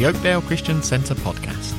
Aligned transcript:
the 0.00 0.06
Oakdale 0.06 0.40
Christian 0.40 0.82
Centre 0.82 1.14
podcast. 1.14 1.76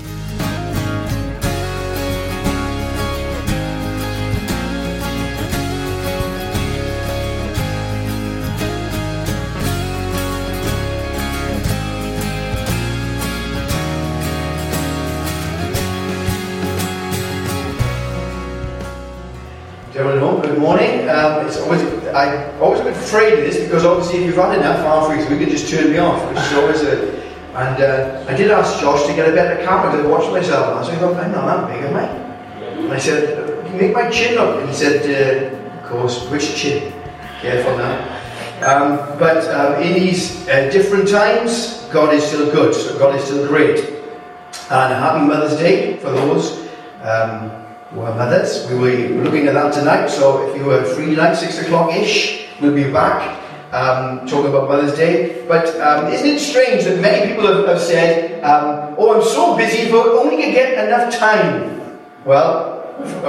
Good 19.92 20.60
morning. 20.60 21.10
Um, 21.10 21.48
it's 21.48 21.58
always 21.58 21.82
I 22.14 22.60
always 22.60 22.82
a 22.82 22.84
bit 22.84 22.94
afraid 22.94 23.34
of 23.34 23.40
this 23.40 23.64
because 23.64 23.84
obviously 23.84 24.20
if 24.20 24.26
you've 24.28 24.36
had 24.36 24.58
enough 24.60 24.78
halfway 24.78 25.26
through, 25.26 25.38
you 25.38 25.46
can 25.46 25.56
just 25.56 25.72
turn 25.74 25.90
me 25.90 25.98
off, 25.98 26.28
which 26.30 26.38
is 26.38 26.54
always 26.54 26.82
a. 26.84 27.21
And 27.54 27.84
uh, 27.84 28.26
I 28.30 28.34
did 28.34 28.50
ask 28.50 28.80
Josh 28.80 29.06
to 29.08 29.14
get 29.14 29.28
a 29.28 29.34
better 29.34 29.62
camera 29.66 30.02
to 30.02 30.08
watch 30.08 30.32
myself, 30.32 30.88
and 30.88 30.96
I 30.96 31.00
thought, 31.00 31.22
I'm 31.22 31.32
not 31.34 31.68
that 31.68 31.68
big, 31.68 31.84
am 31.84 31.96
I? 31.98 32.06
And 32.80 32.94
I 32.94 32.98
said, 32.98 33.76
make 33.76 33.94
my 33.94 34.10
chin 34.10 34.38
up? 34.38 34.58
And 34.58 34.70
he 34.70 34.74
said, 34.74 35.04
uh, 35.04 35.82
Of 35.82 35.90
course, 35.90 36.30
which 36.30 36.56
chin? 36.56 36.94
Careful 37.42 37.76
now. 37.78 38.00
Um, 38.64 39.20
but 39.20 39.44
um, 39.50 39.84
in 39.84 39.94
these 39.96 40.48
uh, 40.48 40.70
different 40.72 41.10
times, 41.10 41.90
God 41.92 42.14
is 42.14 42.24
still 42.24 42.50
good, 42.54 42.74
so 42.74 42.98
God 42.98 43.16
is 43.16 43.26
still 43.26 43.46
great. 43.46 43.80
And 44.70 44.94
happy 44.94 45.26
Mother's 45.26 45.58
Day 45.58 45.98
for 45.98 46.12
those. 46.12 46.70
Um, 47.02 47.52
well, 47.92 48.16
mothers, 48.16 48.70
we 48.70 48.76
were 48.78 49.24
looking 49.24 49.48
at 49.48 49.56
that 49.56 49.74
tonight, 49.74 50.08
so 50.08 50.50
if 50.50 50.56
you 50.56 50.64
were 50.64 50.86
free 50.86 51.16
tonight, 51.16 51.34
6 51.34 51.64
o'clock 51.64 51.94
ish, 51.94 52.48
we'll 52.62 52.74
be 52.74 52.90
back 52.90 53.41
um, 53.72 54.28
talking 54.28 54.48
about 54.48 54.70
Mother's 54.70 54.96
Day. 54.96 55.46
But 55.48 55.68
um, 55.80 56.12
isn't 56.12 56.28
it 56.28 56.40
strange 56.40 56.84
that 56.86 57.00
many 57.00 57.32
people 57.32 57.48
have, 57.48 57.68
have 57.68 57.82
said, 57.82 58.44
um, 58.44 58.96
Oh, 58.98 59.16
I'm 59.16 59.24
so 59.24 59.58
busy, 59.58 59.92
but 59.92 60.08
only 60.08 60.38
to 60.38 60.52
get 60.52 60.86
enough 60.86 61.14
time? 61.16 62.00
Well, 62.26 62.80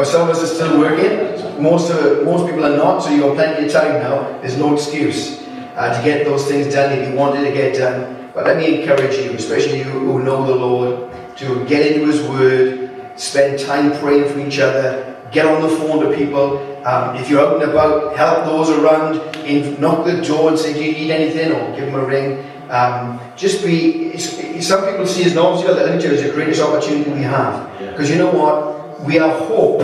some 0.05 0.29
of 0.29 0.37
us 0.37 0.43
are 0.43 0.55
still 0.55 0.79
working, 0.79 1.63
most, 1.63 1.91
of, 1.91 2.25
most 2.25 2.47
people 2.47 2.65
are 2.65 2.77
not, 2.77 3.01
so 3.01 3.11
you've 3.11 3.23
got 3.23 3.35
plenty 3.35 3.67
of 3.67 3.73
time 3.73 4.03
now. 4.03 4.39
There's 4.41 4.59
no 4.59 4.75
excuse 4.75 5.43
uh, 5.77 5.97
to 5.97 6.05
get 6.05 6.27
those 6.27 6.47
things 6.47 6.73
done 6.73 6.99
if 6.99 7.09
you 7.09 7.15
wanted 7.17 7.45
to 7.45 7.53
get 7.53 7.77
done. 7.77 8.31
But 8.35 8.45
let 8.45 8.57
me 8.57 8.81
encourage 8.81 9.17
you, 9.17 9.33
especially 9.33 9.79
you 9.79 9.85
who 9.85 10.23
know 10.23 10.47
the 10.47 10.55
Lord, 10.55 11.13
to 11.37 11.65
get 11.67 11.87
into 11.87 12.07
His 12.07 12.23
Word 12.29 12.83
spend 13.17 13.59
time 13.59 13.97
praying 13.99 14.33
for 14.33 14.41
each 14.41 14.59
other, 14.59 15.12
get 15.33 15.47
on 15.47 15.63
the 15.63 15.69
phone 15.69 16.09
to 16.09 16.17
people. 16.17 16.59
Um, 16.87 17.17
if 17.17 17.31
you're 17.31 17.41
out 17.41 17.61
and 17.61 17.71
about, 17.71 18.17
help 18.17 18.45
those 18.45 18.71
around, 18.71 19.37
in, 19.47 19.81
knock 19.81 20.05
the 20.05 20.21
door 20.21 20.51
and 20.51 20.59
say, 20.59 20.73
Do 20.75 20.85
you 20.85 20.93
need 20.93 21.11
anything? 21.11 21.53
or 21.53 21.77
give 21.77 21.87
them 21.87 21.95
a 21.95 22.05
ring. 22.05 22.45
Um, 22.71 23.21
just 23.37 23.65
be, 23.65 24.17
some 24.19 24.89
people 24.89 25.07
see 25.07 25.25
as 25.25 25.37
as 25.37 25.63
you're 25.63 25.75
the 25.75 25.83
as 25.83 26.23
the 26.23 26.31
greatest 26.33 26.63
opportunity 26.63 27.11
we 27.11 27.23
have. 27.23 27.79
Because 27.79 28.11
you 28.11 28.17
know 28.17 28.31
what? 28.31 29.01
We 29.05 29.19
are 29.19 29.31
hope. 29.47 29.81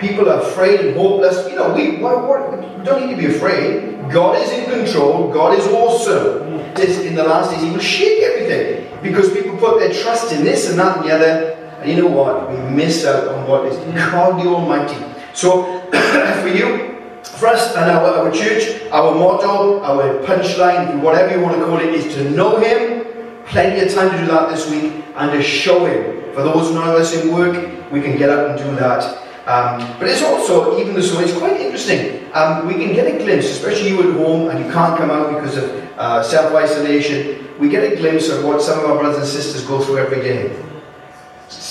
People 0.00 0.28
are 0.28 0.40
afraid 0.40 0.80
and 0.80 0.96
hopeless. 0.96 1.48
You 1.48 1.56
know, 1.56 1.74
we, 1.74 1.96
what, 1.96 2.28
what, 2.28 2.78
we 2.78 2.84
don't 2.84 3.06
need 3.06 3.16
to 3.16 3.28
be 3.28 3.34
afraid. 3.34 4.10
God 4.10 4.40
is 4.40 4.50
in 4.50 4.70
control. 4.70 5.32
God 5.32 5.58
is 5.58 5.66
awesome. 5.68 6.48
In 6.78 7.14
the 7.14 7.24
last 7.24 7.50
days, 7.50 7.62
He 7.62 7.70
will 7.70 7.78
shake 7.78 8.22
everything 8.22 8.88
because 9.02 9.32
people 9.32 9.56
put 9.56 9.80
their 9.80 9.92
trust 9.92 10.32
in 10.32 10.44
this 10.44 10.70
and 10.70 10.78
that 10.78 10.98
and 10.98 11.06
the 11.06 11.14
other 11.14 11.57
and 11.80 11.90
you 11.90 11.96
know 11.96 12.08
what? 12.08 12.50
We 12.50 12.56
miss 12.74 13.04
out 13.04 13.28
on 13.28 13.46
what 13.48 13.66
is 13.66 13.76
God 13.94 14.42
the 14.42 14.48
Almighty. 14.48 15.04
So, 15.32 15.80
for 16.42 16.48
you, 16.48 16.88
for 17.22 17.46
us 17.48 17.76
and 17.76 17.90
our, 17.90 18.04
our 18.04 18.32
church, 18.32 18.82
our 18.90 19.14
motto, 19.14 19.80
our 19.82 20.20
punchline, 20.24 21.00
whatever 21.00 21.36
you 21.36 21.42
want 21.42 21.56
to 21.56 21.64
call 21.64 21.78
it, 21.78 21.94
is 21.94 22.12
to 22.14 22.30
know 22.30 22.58
Him. 22.58 23.06
Plenty 23.46 23.86
of 23.86 23.94
time 23.94 24.10
to 24.10 24.18
do 24.18 24.26
that 24.26 24.50
this 24.50 24.68
week 24.70 25.04
and 25.16 25.32
to 25.32 25.42
show 25.42 25.86
Him. 25.86 26.34
For 26.34 26.42
those 26.42 26.70
of 26.70 26.76
us 26.76 27.14
in 27.14 27.32
work, 27.32 27.54
we 27.92 28.00
can 28.00 28.18
get 28.18 28.28
up 28.30 28.48
and 28.48 28.58
do 28.58 28.76
that. 28.76 29.24
Um, 29.46 29.78
but 29.98 30.08
it's 30.08 30.22
also, 30.22 30.78
even 30.78 30.94
the 30.94 31.02
so, 31.02 31.20
it's 31.20 31.36
quite 31.36 31.58
interesting. 31.58 32.30
Um, 32.34 32.66
we 32.66 32.74
can 32.74 32.92
get 32.92 33.06
a 33.06 33.16
glimpse, 33.18 33.46
especially 33.46 33.88
you 33.88 34.10
at 34.10 34.16
home 34.16 34.50
and 34.50 34.62
you 34.64 34.70
can't 34.70 34.98
come 34.98 35.10
out 35.10 35.32
because 35.32 35.56
of 35.56 35.70
uh, 35.96 36.22
self 36.22 36.54
isolation. 36.54 37.48
We 37.58 37.68
get 37.68 37.90
a 37.90 37.96
glimpse 37.96 38.28
of 38.28 38.44
what 38.44 38.60
some 38.60 38.78
of 38.80 38.90
our 38.90 38.98
brothers 38.98 39.18
and 39.18 39.26
sisters 39.26 39.66
go 39.66 39.82
through 39.82 39.98
every 39.98 40.20
day. 40.20 40.54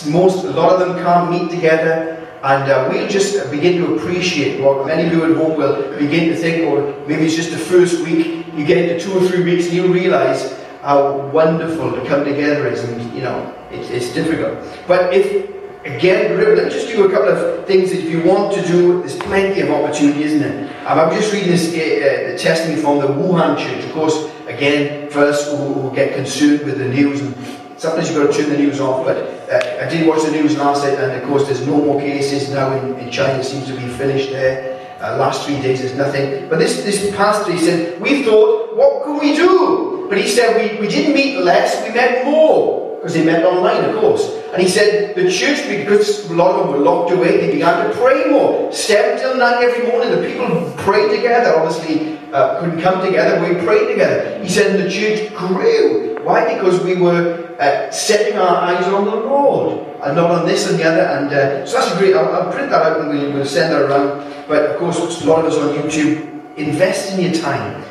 Most, 0.07 0.43
a 0.43 0.51
lot 0.51 0.73
of 0.73 0.79
them 0.79 0.97
can't 1.03 1.29
meet 1.29 1.51
together, 1.51 2.17
and 2.43 2.71
uh, 2.71 2.88
we'll 2.89 3.07
just 3.07 3.51
begin 3.51 3.77
to 3.77 3.95
appreciate 3.95 4.59
what 4.59 4.88
many 4.88 5.07
of 5.07 5.13
you 5.13 5.23
at 5.25 5.38
home 5.38 5.57
will 5.57 5.97
begin 5.97 6.29
to 6.29 6.35
think, 6.35 6.67
or 6.67 6.81
maybe 7.07 7.25
it's 7.25 7.35
just 7.35 7.51
the 7.51 7.57
first 7.57 8.03
week, 8.03 8.45
you 8.53 8.65
get 8.65 8.77
into 8.77 9.03
two 9.03 9.17
or 9.17 9.27
three 9.27 9.43
weeks, 9.43 9.65
and 9.65 9.75
you 9.75 9.93
realize 9.93 10.57
how 10.81 11.27
wonderful 11.27 11.91
to 11.91 12.03
come 12.05 12.23
together 12.23 12.67
is, 12.67 12.83
and 12.83 13.13
you 13.13 13.21
know, 13.21 13.53
it, 13.71 13.89
it's 13.91 14.13
difficult. 14.13 14.57
But 14.88 15.13
if, 15.13 15.49
again, 15.85 16.38
let's 16.38 16.73
just 16.73 16.88
do 16.88 17.07
a 17.07 17.11
couple 17.11 17.29
of 17.29 17.65
things 17.67 17.91
that 17.91 17.99
if 17.99 18.09
you 18.09 18.23
want 18.23 18.53
to 18.53 18.61
do, 18.65 18.99
there's 18.99 19.17
plenty 19.17 19.61
of 19.61 19.69
opportunity, 19.69 20.23
isn't 20.23 20.41
it? 20.41 20.85
Um, 20.88 20.99
I'm 20.99 21.15
just 21.15 21.31
reading 21.33 21.49
this 21.49 21.73
uh, 21.73 21.77
uh 21.77 22.38
testimony 22.38 22.81
from 22.81 22.99
the 22.99 23.07
Wuhan 23.07 23.57
church. 23.57 23.83
Of 23.83 23.91
course, 23.94 24.27
again, 24.47 25.09
first 25.11 25.49
who 25.49 25.94
get 25.94 26.15
concerned 26.15 26.61
with 26.61 26.77
the 26.77 26.88
news 26.88 27.21
and 27.21 27.35
sometimes 27.77 28.09
you've 28.09 28.23
got 28.23 28.33
to 28.33 28.41
turn 28.41 28.49
the 28.49 28.57
news 28.57 28.79
off, 28.79 29.05
but 29.05 29.17
uh, 29.49 29.85
I 29.85 29.89
did 29.89 30.07
watch 30.07 30.23
the 30.23 30.31
news 30.31 30.57
last 30.57 30.83
night, 30.83 30.97
and 30.99 31.11
of 31.21 31.27
course, 31.29 31.45
there's 31.45 31.65
no 31.65 31.77
more 31.77 31.99
cases 31.99 32.49
now 32.49 32.75
in, 32.77 32.97
in 32.99 33.11
China, 33.11 33.39
it 33.39 33.43
seems 33.43 33.67
to 33.67 33.73
be 33.73 33.88
finished 33.88 34.31
there. 34.31 34.77
Uh, 34.99 35.17
last 35.17 35.45
three 35.45 35.61
days, 35.61 35.81
there's 35.81 35.95
nothing. 35.95 36.49
But 36.49 36.57
this, 36.57 36.83
this 36.83 37.15
pastor, 37.15 37.51
he 37.51 37.59
said, 37.59 38.01
We 38.01 38.23
thought, 38.23 38.75
what 38.75 39.03
can 39.03 39.19
we 39.19 39.35
do? 39.35 40.07
But 40.09 40.17
he 40.17 40.27
said, 40.27 40.57
We, 40.57 40.81
we 40.81 40.88
didn't 40.88 41.13
meet 41.13 41.38
less, 41.39 41.88
we 41.88 41.93
met 41.93 42.25
more. 42.25 42.88
Because 42.97 43.13
they 43.13 43.23
met 43.23 43.45
online, 43.45 43.85
of 43.85 44.01
course. 44.01 44.27
And 44.53 44.61
he 44.61 44.67
said, 44.67 45.15
The 45.15 45.31
church, 45.31 45.67
because 45.67 46.27
a 46.31 46.33
lot 46.33 46.55
of 46.55 46.67
them 46.67 46.77
were 46.77 46.83
locked 46.83 47.11
away, 47.11 47.38
they 47.38 47.51
began 47.51 47.88
to 47.88 47.95
pray 47.95 48.25
more. 48.25 48.73
Seven 48.73 49.19
till 49.19 49.38
nine 49.38 49.63
every 49.63 49.88
morning, 49.88 50.19
the 50.19 50.27
people 50.27 50.73
prayed 50.77 51.15
together. 51.15 51.55
Obviously, 51.59 52.17
uh, 52.33 52.59
couldn't 52.59 52.81
come 52.81 53.05
together, 53.05 53.39
we 53.47 53.61
prayed 53.63 53.88
together. 53.88 54.41
He 54.41 54.49
said, 54.49 54.83
The 54.83 54.89
church 54.89 55.31
grew. 55.35 56.06
Why? 56.23 56.53
Because 56.53 56.83
we 56.83 56.95
were 56.95 57.55
uh, 57.59 57.91
setting 57.91 58.38
our 58.38 58.57
eyes 58.57 58.85
on 58.85 59.05
the 59.05 59.16
Lord 59.16 59.88
and 60.03 60.16
not 60.16 60.31
on 60.31 60.45
this 60.45 60.69
and 60.69 60.79
the 60.79 60.83
other. 60.83 61.01
And 61.01 61.33
uh, 61.33 61.66
so 61.66 61.79
that's 61.79 61.97
great. 61.97 62.16
I'll, 62.16 62.33
I'll, 62.33 62.51
print 62.51 62.69
that 62.69 62.81
out 62.81 63.01
and 63.01 63.09
we'll, 63.09 63.33
we'll 63.33 63.45
send 63.45 63.73
that 63.73 63.81
around. 63.81 64.47
But 64.47 64.72
of 64.72 64.77
course, 64.77 65.22
a 65.22 65.27
lot 65.27 65.45
of 65.45 65.51
us 65.51 65.57
on 65.57 65.75
YouTube. 65.75 66.57
Invest 66.57 67.13
in 67.13 67.22
your 67.22 67.33
time. 67.41 67.83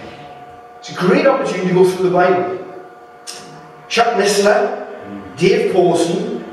It's 0.78 0.90
a 0.90 0.94
great 0.94 1.26
opportunity 1.26 1.68
to 1.68 1.74
go 1.74 1.88
through 1.88 2.10
the 2.10 2.14
Bible. 2.14 2.64
Chuck 3.88 4.16
Missler, 4.16 4.86
Dave 5.36 5.72
Pawson, 5.72 6.44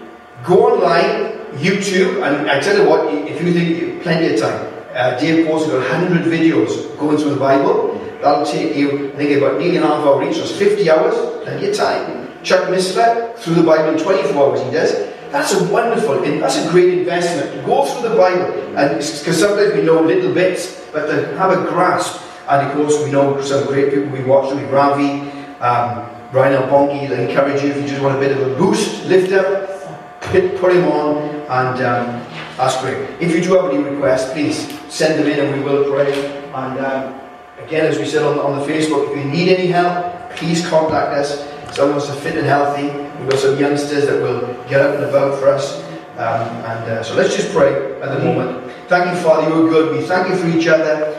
go 0.43 0.73
online, 0.73 1.33
YouTube, 1.57 2.23
and 2.23 2.49
I 2.49 2.59
tell 2.59 2.77
you 2.77 2.87
what, 2.87 3.13
if 3.13 3.41
you 3.41 3.53
think 3.53 3.69
you 3.69 3.93
have 3.93 4.03
plenty 4.03 4.33
of 4.33 4.39
time, 4.39 4.73
uh, 4.93 5.19
Dave 5.19 5.47
Pawson 5.47 5.71
got 5.71 5.89
100 5.89 6.25
videos 6.25 6.97
going 6.97 7.17
through 7.17 7.31
the 7.31 7.39
Bible. 7.39 7.92
That'll 8.23 8.45
take 8.45 8.73
you, 8.77 9.11
I 9.11 9.17
think, 9.17 9.37
about 9.37 9.61
half 9.61 10.05
hour 10.05 10.23
each, 10.23 10.37
it's 10.37 10.51
50 10.51 10.89
hours, 10.89 11.43
plenty 11.43 11.69
of 11.69 11.75
time. 11.75 12.41
Chuck 12.41 12.69
Missler, 12.69 13.35
through 13.35 13.55
the 13.55 13.63
Bible 13.63 13.97
in 13.97 14.01
24 14.01 14.41
hours 14.41 14.63
he 14.63 14.71
does. 14.71 15.11
That's 15.29 15.53
a 15.53 15.63
wonderful, 15.71 16.21
that's 16.21 16.55
a 16.55 16.69
great 16.69 16.99
investment. 16.99 17.65
Go 17.65 17.85
through 17.85 18.09
the 18.09 18.15
Bible, 18.15 18.77
and 18.77 18.95
because 18.95 19.39
sometimes 19.39 19.73
we 19.73 19.81
know 19.81 20.01
little 20.01 20.33
bits, 20.33 20.87
but 20.93 21.07
to 21.07 21.37
have 21.37 21.51
a 21.51 21.67
grasp. 21.69 22.21
And 22.47 22.67
of 22.67 22.75
course, 22.77 23.03
we 23.03 23.11
know 23.11 23.41
some 23.41 23.67
great 23.67 23.93
people 23.93 24.09
we 24.09 24.23
watch, 24.23 24.53
like 24.53 24.71
Ravi, 24.71 25.29
um, 25.59 26.09
Brian 26.31 26.61
Albonki. 26.61 27.09
I 27.09 27.23
encourage 27.23 27.61
you 27.61 27.71
if 27.71 27.77
you 27.77 27.87
just 27.87 28.01
want 28.01 28.15
a 28.15 28.19
bit 28.19 28.31
of 28.31 28.51
a 28.51 28.55
boost, 28.55 29.05
lift 29.05 29.33
up, 29.33 30.21
put, 30.21 30.57
put 30.59 30.73
him 30.75 30.85
on, 30.85 31.17
and 31.17 31.83
um, 31.83 32.25
that's 32.55 32.79
great. 32.81 32.97
If 33.19 33.35
you 33.35 33.41
do 33.41 33.55
have 33.55 33.73
any 33.73 33.83
requests, 33.83 34.31
please 34.31 34.79
send 34.87 35.19
them 35.19 35.27
in 35.27 35.39
and 35.39 35.57
we 35.57 35.63
will 35.67 35.91
pray. 35.91 36.13
And 36.53 36.79
um, 36.79 37.22
again, 37.65 37.85
as 37.85 37.97
we 37.97 38.05
said 38.05 38.23
on, 38.23 38.39
on 38.39 38.59
the 38.59 38.65
Facebook, 38.65 39.11
if 39.11 39.17
you 39.17 39.31
need 39.31 39.49
any 39.49 39.67
help, 39.67 40.31
please 40.31 40.67
contact 40.67 41.13
us. 41.13 41.49
Some 41.75 41.89
of 41.89 41.97
us 41.97 42.09
are 42.09 42.15
fit 42.15 42.37
and 42.37 42.45
healthy. 42.45 42.87
We've 43.19 43.29
got 43.29 43.39
some 43.39 43.57
youngsters 43.59 44.05
that 44.07 44.21
will 44.21 44.41
get 44.69 44.81
up 44.81 44.95
and 44.95 45.05
about 45.05 45.39
for 45.39 45.49
us. 45.49 45.81
Um, 46.13 46.47
and 46.69 46.91
uh, 46.91 47.03
so 47.03 47.15
let's 47.15 47.35
just 47.35 47.51
pray 47.51 47.99
at 48.01 48.17
the 48.17 48.23
moment. 48.23 48.71
Thank 48.87 49.15
you, 49.15 49.23
Father, 49.23 49.49
you 49.49 49.65
are 49.65 49.69
good. 49.69 49.97
We 49.97 50.05
thank 50.05 50.29
you 50.29 50.35
for 50.35 50.47
each 50.55 50.67
other. 50.67 51.09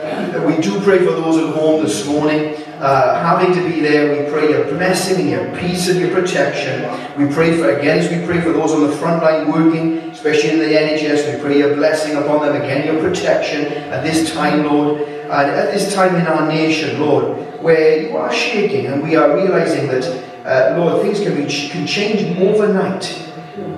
We 0.47 0.61
do 0.61 0.79
pray 0.81 0.99
for 0.99 1.11
those 1.11 1.37
at 1.37 1.53
home 1.53 1.83
this 1.83 2.05
morning. 2.07 2.55
Uh, 2.79 3.23
having 3.23 3.53
to 3.53 3.69
be 3.69 3.79
there, 3.79 4.11
we 4.11 4.29
pray 4.29 4.49
your 4.49 4.65
blessing 4.65 5.21
and 5.21 5.29
your 5.29 5.57
peace 5.59 5.87
and 5.87 5.99
your 5.99 6.11
protection. 6.11 6.83
We 7.17 7.33
pray 7.33 7.57
for, 7.57 7.69
again, 7.69 8.19
we 8.19 8.25
pray 8.25 8.41
for 8.41 8.51
those 8.51 8.73
on 8.73 8.81
the 8.81 8.95
front 8.97 9.23
line 9.23 9.51
working, 9.51 10.09
especially 10.09 10.51
in 10.51 10.59
the 10.59 10.65
NHS, 10.65 11.35
we 11.35 11.41
pray 11.41 11.57
your 11.59 11.75
blessing 11.75 12.17
upon 12.17 12.45
them, 12.45 12.61
again, 12.61 12.85
your 12.85 13.01
protection 13.01 13.65
at 13.91 14.03
this 14.03 14.33
time, 14.33 14.65
Lord. 14.65 15.01
And 15.01 15.51
at 15.51 15.73
this 15.73 15.93
time 15.93 16.15
in 16.15 16.27
our 16.27 16.47
nation, 16.47 16.99
Lord, 16.99 17.61
where 17.61 18.01
you 18.01 18.17
are 18.17 18.31
shaking 18.31 18.87
and 18.87 19.01
we 19.01 19.15
are 19.15 19.35
realizing 19.35 19.87
that 19.87 20.03
uh, 20.45 20.77
Lord, 20.77 21.01
things 21.01 21.19
can, 21.19 21.35
be, 21.35 21.47
can 21.69 21.87
change 21.87 22.37
overnight. 22.39 23.21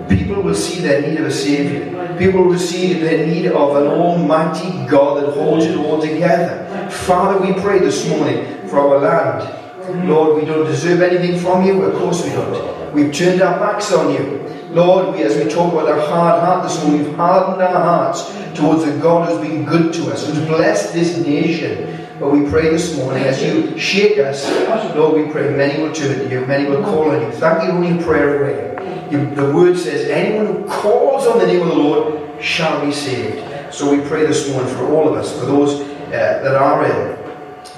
People 0.09 0.41
will 0.41 0.55
see 0.55 0.81
their 0.81 1.01
need 1.01 1.17
of 1.19 1.27
a 1.27 1.31
Saviour. 1.31 2.17
People 2.17 2.43
will 2.43 2.59
see 2.59 2.93
their 2.93 3.25
need 3.25 3.45
of 3.47 3.75
an 3.77 3.87
Almighty 3.87 4.85
God 4.85 5.23
that 5.23 5.33
holds 5.33 5.65
it 5.65 5.77
all 5.77 6.01
together. 6.01 6.89
Father, 6.89 7.39
we 7.39 7.53
pray 7.61 7.79
this 7.79 8.09
morning 8.09 8.56
for 8.67 8.79
our 8.79 8.99
land. 8.99 10.07
Lord, 10.07 10.35
we 10.35 10.45
don't 10.45 10.65
deserve 10.65 11.01
anything 11.01 11.39
from 11.39 11.65
you. 11.65 11.81
Of 11.83 11.99
course 11.99 12.23
we 12.23 12.31
don't. 12.31 12.93
We've 12.93 13.13
turned 13.13 13.41
our 13.41 13.57
backs 13.59 13.93
on 13.93 14.13
you. 14.13 14.43
Lord, 14.71 15.15
we, 15.15 15.23
as 15.23 15.37
we 15.37 15.49
talk 15.49 15.71
about 15.71 15.87
our 15.87 15.99
hard 16.07 16.43
heart 16.43 16.63
this 16.67 16.83
morning, 16.83 17.05
we've 17.05 17.15
hardened 17.15 17.61
our 17.61 17.81
hearts 17.81 18.29
towards 18.53 18.85
the 18.85 18.97
God 18.99 19.29
who's 19.29 19.47
been 19.47 19.65
good 19.65 19.93
to 19.93 20.11
us, 20.11 20.27
who's 20.27 20.39
blessed 20.45 20.93
this 20.93 21.17
nation. 21.17 22.07
But 22.19 22.31
we 22.31 22.49
pray 22.49 22.69
this 22.69 22.97
morning, 22.97 23.23
as 23.23 23.41
you 23.41 23.77
shake 23.77 24.17
us, 24.17 24.49
Lord, 24.95 25.23
we 25.23 25.31
pray 25.31 25.55
many 25.55 25.81
will 25.81 25.93
turn 25.93 26.17
to 26.17 26.29
you, 26.29 26.45
many 26.45 26.69
will 26.69 26.83
call 26.83 27.11
on 27.11 27.21
you. 27.21 27.31
Thank 27.31 27.63
you 27.63 27.69
only 27.69 28.03
prayer 28.03 28.43
away. 28.43 29.09
You, 29.11 29.33
the 29.35 29.53
word 29.53 29.77
says, 29.77 30.09
anyone 30.09 30.47
who 30.47 30.65
calls 30.67 31.27
on 31.27 31.39
the 31.39 31.47
name 31.47 31.61
of 31.61 31.67
the 31.69 31.75
Lord 31.75 32.43
shall 32.43 32.85
be 32.85 32.91
saved. 32.91 33.73
So 33.73 33.95
we 33.95 34.01
pray 34.07 34.25
this 34.25 34.49
morning 34.49 34.73
for 34.75 34.87
all 34.87 35.07
of 35.07 35.15
us, 35.15 35.31
for 35.39 35.45
those 35.45 35.79
uh, 35.79 36.09
that 36.09 36.55
are 36.55 36.85
ill, 36.85 37.16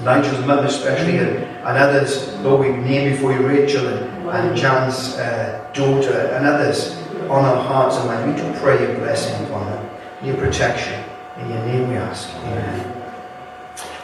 Nigel's 0.03 0.45
mother 0.45 0.67
especially, 0.67 1.17
and, 1.17 1.37
and 1.37 1.77
others, 1.77 2.33
Lord, 2.39 2.61
we 2.61 2.75
name 2.77 3.11
before 3.11 3.33
you 3.33 3.45
Rachel 3.45 3.87
and, 3.87 4.29
and 4.29 4.57
Jan's 4.57 5.15
uh, 5.15 5.69
daughter 5.73 6.31
and 6.33 6.45
others 6.45 6.97
on 7.29 7.45
our 7.45 7.61
hearts 7.63 7.97
and 7.97 8.07
minds. 8.07 8.41
We 8.41 8.49
do 8.49 8.59
pray 8.59 8.81
your 8.81 8.95
blessing 8.95 9.45
upon 9.45 9.65
them, 9.65 9.89
your 10.23 10.37
protection. 10.37 11.03
In 11.37 11.49
your 11.49 11.65
name 11.65 11.89
we 11.89 11.95
ask. 11.95 12.29
Amen. 12.35 13.03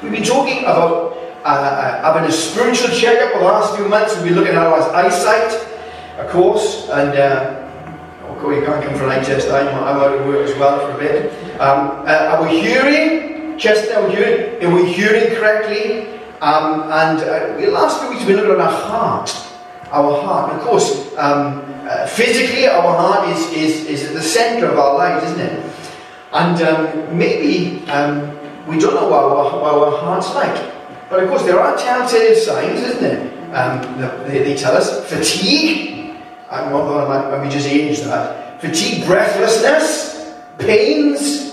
We've 0.02 0.12
been 0.12 0.24
talking 0.24 0.60
about 0.64 1.18
uh, 1.44 1.48
uh, 1.48 2.14
having 2.14 2.30
a 2.30 2.32
spiritual 2.32 2.90
checkup 2.90 3.34
for 3.34 3.40
the 3.40 3.46
last 3.46 3.76
few 3.76 3.88
months. 3.88 4.16
We've 4.16 4.26
been 4.26 4.36
looking 4.36 4.56
at 4.56 4.64
our 4.66 4.80
eyesight, 4.96 5.54
of 6.18 6.30
course, 6.30 6.90
and 6.90 7.18
uh, 7.18 7.70
oh, 8.42 8.50
you 8.52 8.66
can't 8.66 8.84
come 8.84 8.96
for 8.96 9.06
an 9.06 9.12
eye 9.12 9.24
test. 9.24 9.50
I'm, 9.50 9.68
I'm 9.68 9.98
out 9.98 10.18
of 10.18 10.26
work 10.28 10.48
as 10.48 10.56
well 10.58 10.80
for 10.80 10.96
a 10.96 10.98
bit. 10.98 11.32
Um, 11.60 12.06
uh, 12.08 12.38
our 12.38 12.48
hearing, 12.48 13.35
chest 13.58 13.92
our 13.92 14.10
hearing, 14.10 14.64
are 14.64 14.74
we 14.74 14.92
hearing 14.92 15.36
correctly? 15.36 16.08
Um, 16.42 16.84
and 16.92 17.20
uh, 17.20 17.72
last 17.72 18.02
few 18.02 18.10
weeks 18.10 18.26
been 18.26 18.38
looking 18.38 18.52
at 18.52 18.60
our 18.60 18.72
heart. 18.72 19.30
Our 19.92 20.22
heart. 20.22 20.54
Of 20.54 20.62
course, 20.62 21.16
um, 21.18 21.64
uh, 21.88 22.08
physically, 22.08 22.68
our 22.68 22.82
heart 22.82 23.30
is, 23.30 23.52
is, 23.54 23.86
is 23.86 24.08
at 24.10 24.14
the 24.14 24.22
centre 24.22 24.68
of 24.68 24.78
our 24.78 24.96
lives, 24.96 25.26
isn't 25.32 25.40
it? 25.40 25.72
And 26.34 26.62
um, 26.62 27.18
maybe 27.18 27.88
um, 27.90 28.36
we 28.68 28.78
don't 28.80 28.96
know 28.96 29.08
what 29.08 29.24
our, 29.24 29.62
what 29.62 29.74
our 29.74 29.98
heart's 30.00 30.34
like. 30.34 30.74
But 31.10 31.24
of 31.24 31.30
course, 31.30 31.44
there 31.44 31.60
are 31.60 31.78
telltale 31.78 32.36
signs, 32.36 32.82
isn't 32.82 33.02
there? 33.02 33.36
Um, 33.56 34.00
they, 34.28 34.44
they, 34.44 34.56
tell 34.56 34.76
us 34.76 35.08
fatigue. 35.08 36.18
I'm 36.50 36.72
not 36.72 37.50
just 37.50 37.68
age 37.68 38.02
that. 38.02 38.60
Fatigue, 38.60 39.06
breathlessness, 39.06 40.36
pains. 40.58 41.45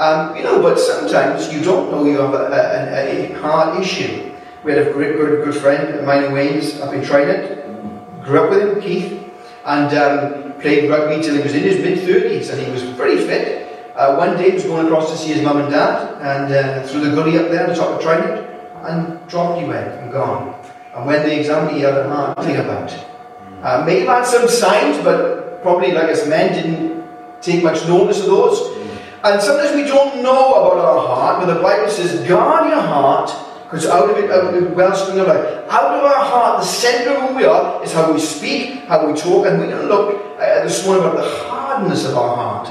Um, 0.00 0.34
you 0.34 0.42
know, 0.42 0.62
but 0.62 0.78
sometimes 0.78 1.52
you 1.52 1.62
don't 1.62 1.90
know 1.90 2.06
you 2.06 2.18
have 2.18 2.32
a, 2.32 2.48
a, 2.48 3.32
a 3.34 3.38
heart 3.38 3.78
issue. 3.78 4.32
We 4.64 4.72
had 4.72 4.88
a 4.88 4.92
great, 4.94 5.14
good, 5.16 5.44
good 5.44 5.54
friend, 5.54 6.06
Minor 6.06 6.32
Wayne's, 6.32 6.80
up 6.80 6.94
in 6.94 7.04
Trinidad. 7.04 8.24
Grew 8.24 8.44
up 8.44 8.48
with 8.48 8.62
him, 8.62 8.80
Keith, 8.80 9.30
and 9.66 9.92
um, 9.94 10.54
played 10.54 10.88
rugby 10.88 11.22
till 11.22 11.34
he 11.34 11.42
was 11.42 11.54
in 11.54 11.64
his 11.64 11.76
mid 11.84 11.98
30s, 11.98 12.50
and 12.50 12.62
he 12.64 12.72
was 12.72 12.82
pretty 12.96 13.26
fit. 13.26 13.92
Uh, 13.94 14.16
one 14.16 14.38
day 14.38 14.48
he 14.48 14.54
was 14.54 14.64
going 14.64 14.86
across 14.86 15.10
to 15.12 15.18
see 15.18 15.34
his 15.34 15.42
mum 15.42 15.58
and 15.58 15.70
dad, 15.70 16.16
and 16.22 16.50
uh, 16.50 16.82
through 16.86 17.02
the 17.02 17.14
gully 17.14 17.36
up 17.36 17.50
there, 17.50 17.64
on 17.64 17.68
the 17.68 17.74
top 17.74 17.90
of 17.90 18.00
Trinidad, 18.00 18.48
and 18.84 19.28
dropped 19.28 19.60
he 19.60 19.66
went 19.66 19.86
and 20.00 20.10
gone. 20.10 20.58
And 20.94 21.04
when 21.04 21.28
they 21.28 21.40
examined, 21.40 21.76
he 21.76 21.82
had 21.82 21.92
a 21.98 22.08
nothing 22.08 22.56
about. 22.56 22.90
Uh, 23.62 23.84
may 23.84 24.00
have 24.00 24.08
had 24.08 24.24
some 24.24 24.48
signs, 24.48 24.96
but 25.04 25.60
probably, 25.60 25.92
like 25.92 26.08
us 26.08 26.26
men, 26.26 26.54
didn't 26.54 27.04
take 27.42 27.62
much 27.62 27.86
notice 27.86 28.20
of 28.20 28.26
those. 28.26 28.79
And 29.22 29.40
sometimes 29.40 29.76
we 29.76 29.84
don't 29.84 30.22
know 30.22 30.54
about 30.54 30.78
our 30.78 31.06
heart, 31.06 31.40
but 31.46 31.54
the 31.54 31.60
Bible 31.60 31.90
says, 31.90 32.26
guard 32.26 32.70
your 32.70 32.80
heart, 32.80 33.30
because 33.64 33.86
out 33.86 34.08
of 34.08 34.16
it, 34.16 34.30
out 34.30 34.54
of 34.54 34.62
it 34.62 34.74
wellspring 34.74 35.20
of 35.20 35.26
life. 35.26 35.44
Out 35.68 35.94
of 35.94 36.04
our 36.04 36.24
heart, 36.24 36.60
the 36.62 36.66
centre 36.66 37.10
of 37.10 37.30
who 37.30 37.36
we 37.36 37.44
are, 37.44 37.84
is 37.84 37.92
how 37.92 38.12
we 38.12 38.18
speak, 38.18 38.86
how 38.86 39.06
we 39.06 39.18
talk, 39.18 39.46
and 39.46 39.58
we're 39.60 39.68
going 39.68 39.82
to 39.82 39.88
look 39.88 40.38
uh, 40.40 40.64
this 40.64 40.84
morning 40.86 41.04
about 41.04 41.16
the 41.16 41.28
hardness 41.44 42.06
of 42.06 42.16
our 42.16 42.34
heart. 42.34 42.70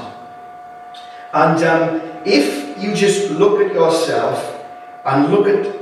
And 1.32 1.62
um, 1.64 2.22
if 2.26 2.82
you 2.82 2.94
just 2.94 3.30
look 3.30 3.60
at 3.60 3.72
yourself 3.72 4.64
and 5.04 5.30
look 5.30 5.46
at, 5.46 5.76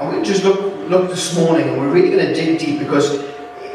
and 0.00 0.16
we 0.16 0.22
just 0.22 0.44
look 0.44 0.60
look 0.88 1.10
this 1.10 1.36
morning, 1.36 1.68
and 1.68 1.78
we're 1.78 1.92
really 1.92 2.10
going 2.10 2.26
to 2.26 2.34
dig 2.34 2.58
deep 2.58 2.78
because 2.78 3.22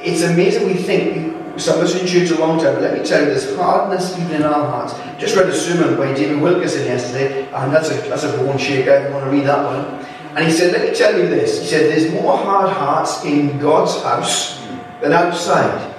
it's 0.02 0.24
amazing. 0.24 0.66
We 0.66 0.74
think 0.74 1.33
some 1.58 1.78
of 1.78 1.84
us 1.86 2.00
in 2.00 2.08
church 2.08 2.32
a 2.32 2.40
long 2.40 2.60
time, 2.60 2.74
but 2.76 2.82
let 2.82 2.98
me 2.98 3.06
tell 3.06 3.22
you, 3.22 3.28
there's 3.28 3.56
hardness 3.56 4.18
even 4.18 4.38
in 4.38 4.44
our 4.44 4.66
hearts. 4.66 4.94
Just 5.20 5.36
read 5.36 5.48
a 5.48 5.54
sermon 5.54 5.98
by 5.98 6.14
David 6.14 6.42
Wilkerson 6.42 6.86
yesterday, 6.86 7.48
and 7.54 7.74
that's 7.74 7.90
a 7.90 7.96
that's 8.10 8.24
a 8.24 8.38
bone 8.38 8.58
shaker. 8.58 8.92
If 8.92 9.08
you 9.08 9.14
want 9.14 9.26
to 9.26 9.32
read 9.32 9.46
that 9.46 9.64
one, 9.64 10.06
and 10.36 10.46
he 10.46 10.52
said, 10.52 10.74
let 10.74 10.90
me 10.90 10.96
tell 10.96 11.18
you 11.18 11.28
this. 11.28 11.62
He 11.62 11.68
said, 11.68 11.92
there's 11.92 12.12
more 12.12 12.38
hard 12.38 12.72
hearts 12.72 13.24
in 13.24 13.60
God's 13.60 14.02
house 14.02 14.62
than 15.02 15.14
outside. 15.14 15.94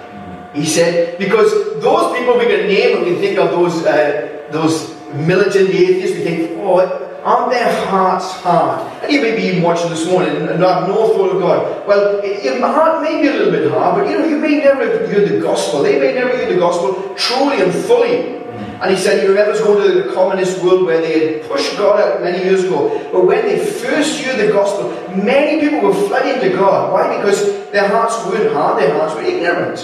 He 0.54 0.64
said, 0.64 1.18
because 1.18 1.50
those 1.80 2.16
people 2.16 2.38
we 2.38 2.46
can 2.46 2.66
name 2.66 3.00
when 3.00 3.14
we 3.14 3.20
think 3.20 3.38
of 3.38 3.50
those. 3.50 3.84
Uh, 3.84 4.30
those 4.50 4.94
militant 5.14 5.70
atheists, 5.70 6.16
we 6.16 6.22
think, 6.22 6.58
oh, 6.60 6.78
aren't 7.24 7.52
their 7.52 7.86
hearts 7.86 8.32
hard? 8.32 9.02
And 9.02 9.12
you 9.12 9.20
may 9.20 9.34
be 9.34 9.42
even 9.42 9.62
watching 9.62 9.90
this 9.90 10.06
morning 10.06 10.36
and 10.36 10.48
have 10.62 10.88
no 10.88 11.08
thought 11.14 11.34
of 11.34 11.40
God. 11.40 11.86
Well, 11.86 12.24
your 12.24 12.60
heart 12.60 13.02
may 13.02 13.22
be 13.22 13.28
a 13.28 13.32
little 13.32 13.52
bit 13.52 13.70
hard, 13.70 13.96
but 13.96 14.10
you 14.10 14.18
know, 14.18 14.26
you 14.26 14.38
may 14.38 14.58
never 14.58 14.84
heard 15.06 15.28
the 15.28 15.40
gospel. 15.40 15.82
They 15.82 15.98
may 15.98 16.14
never 16.14 16.36
hear 16.36 16.52
the 16.52 16.58
gospel 16.58 17.14
truly 17.16 17.62
and 17.62 17.72
fully. 17.72 18.42
And 18.82 18.90
he 18.90 18.96
said 19.00 19.22
he 19.22 19.28
remembers 19.28 19.60
going 19.60 19.86
to 19.86 20.02
the 20.02 20.12
communist 20.12 20.62
world 20.62 20.84
where 20.84 21.00
they 21.00 21.38
had 21.38 21.48
pushed 21.48 21.76
God 21.78 21.98
out 22.00 22.22
many 22.22 22.44
years 22.44 22.64
ago. 22.64 22.88
But 23.10 23.24
when 23.24 23.46
they 23.46 23.64
first 23.64 24.20
heard 24.20 24.46
the 24.46 24.52
gospel, 24.52 24.90
many 25.16 25.60
people 25.60 25.80
were 25.80 25.94
flooding 25.94 26.40
to 26.40 26.50
God. 26.56 26.92
Why? 26.92 27.16
Because 27.16 27.70
their 27.70 27.88
hearts 27.88 28.24
weren't 28.26 28.52
hard, 28.52 28.82
their 28.82 28.92
hearts 28.92 29.14
were 29.14 29.22
ignorant. 29.22 29.78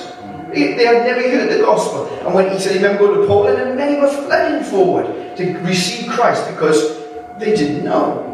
They 0.53 0.85
had 0.85 1.07
never 1.07 1.23
heard 1.23 1.51
the 1.51 1.65
gospel. 1.65 2.07
And 2.27 2.35
when 2.35 2.51
he 2.53 2.59
said, 2.59 2.75
remember 2.77 3.07
going 3.07 3.21
to 3.21 3.27
Poland, 3.27 3.59
and 3.61 3.77
many 3.77 4.01
were 4.01 4.11
flooding 4.11 4.65
forward 4.65 5.37
to 5.37 5.59
receive 5.61 6.11
Christ 6.11 6.51
because 6.51 7.00
they 7.41 7.57
didn't 7.57 7.85
know. 7.85 8.27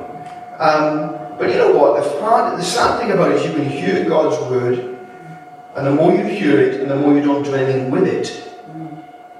Um, 0.58 1.36
but 1.38 1.48
you 1.50 1.56
know 1.56 1.72
what? 1.72 2.02
The, 2.02 2.20
hard, 2.20 2.58
the 2.58 2.64
sad 2.64 3.00
thing 3.00 3.12
about 3.12 3.32
it 3.32 3.36
is 3.36 3.46
you 3.46 3.52
can 3.52 3.68
hear 3.68 4.04
God's 4.08 4.38
word, 4.50 4.98
and 5.76 5.86
the 5.86 5.92
more 5.92 6.12
you 6.12 6.24
hear 6.24 6.60
it, 6.60 6.80
and 6.80 6.90
the 6.90 6.96
more 6.96 7.14
you 7.14 7.22
don't 7.22 7.42
do 7.42 7.54
anything 7.54 7.90
with 7.90 8.06
it, 8.06 8.42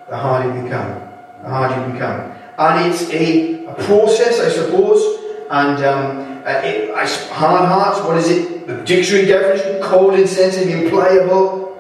the 0.09 0.17
harder 0.17 0.55
you 0.55 0.63
become. 0.63 1.01
The 1.43 1.49
harder 1.49 1.87
you 1.87 1.93
become. 1.93 2.33
And 2.59 2.93
it's 2.93 3.11
a, 3.11 3.65
a 3.67 3.75
process, 3.75 4.41
I 4.41 4.49
suppose. 4.49 5.23
And 5.51 5.85
um, 5.85 6.43
uh, 6.45 6.61
it, 6.65 6.95
hard 7.31 7.69
hearts, 7.69 8.01
what 8.01 8.17
is 8.17 8.31
it? 8.31 8.67
The 8.67 8.83
dictionary 8.85 9.27
definition, 9.27 9.83
cold, 9.83 10.15
insensitive, 10.15 10.83
impliable, 10.83 11.79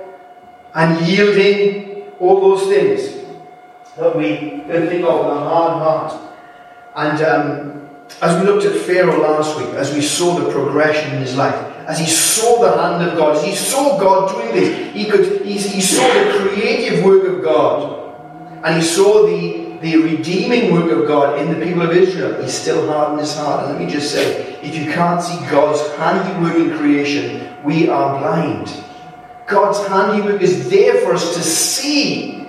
and 0.74 1.06
yielding, 1.06 2.12
all 2.18 2.40
those 2.40 2.66
things 2.68 3.24
that 3.96 4.16
we 4.16 4.36
can 4.36 4.86
think 4.88 5.04
of 5.04 5.24
with 5.24 5.36
a 5.36 5.40
hard 5.40 5.82
heart. 5.82 6.35
And 6.96 7.20
um, 7.22 7.88
as 8.22 8.40
we 8.40 8.46
looked 8.46 8.64
at 8.64 8.80
Pharaoh 8.82 9.20
last 9.20 9.58
week, 9.58 9.68
as 9.74 9.94
we 9.94 10.00
saw 10.00 10.38
the 10.38 10.50
progression 10.50 11.14
in 11.14 11.20
his 11.20 11.36
life, 11.36 11.54
as 11.86 11.98
he 11.98 12.06
saw 12.06 12.62
the 12.62 12.80
hand 12.80 13.06
of 13.06 13.16
God, 13.18 13.36
as 13.36 13.44
he 13.44 13.54
saw 13.54 13.98
God 13.98 14.32
doing 14.32 14.54
this, 14.54 14.94
he 14.94 15.04
could 15.04 15.44
he, 15.44 15.58
he 15.58 15.80
saw 15.82 16.02
the 16.02 16.38
creative 16.38 17.04
work 17.04 17.28
of 17.28 17.44
God, 17.44 18.14
and 18.64 18.76
he 18.76 18.82
saw 18.82 19.26
the, 19.26 19.78
the 19.82 19.96
redeeming 19.98 20.72
work 20.72 20.90
of 20.90 21.06
God 21.06 21.38
in 21.38 21.52
the 21.52 21.64
people 21.64 21.82
of 21.82 21.90
Israel. 21.90 22.42
He 22.42 22.48
still 22.48 22.86
hardened 22.88 23.20
his 23.20 23.36
heart. 23.36 23.68
And 23.68 23.78
let 23.78 23.86
me 23.86 23.92
just 23.92 24.10
say, 24.10 24.54
if 24.62 24.74
you 24.74 24.90
can't 24.90 25.22
see 25.22 25.38
God's 25.50 25.86
handiwork 25.96 26.56
in 26.56 26.78
creation, 26.78 27.54
we 27.62 27.90
are 27.90 28.18
blind. 28.18 28.72
God's 29.46 29.86
handiwork 29.86 30.40
is 30.40 30.70
there 30.70 31.02
for 31.02 31.12
us 31.12 31.34
to 31.36 31.42
see 31.42 32.48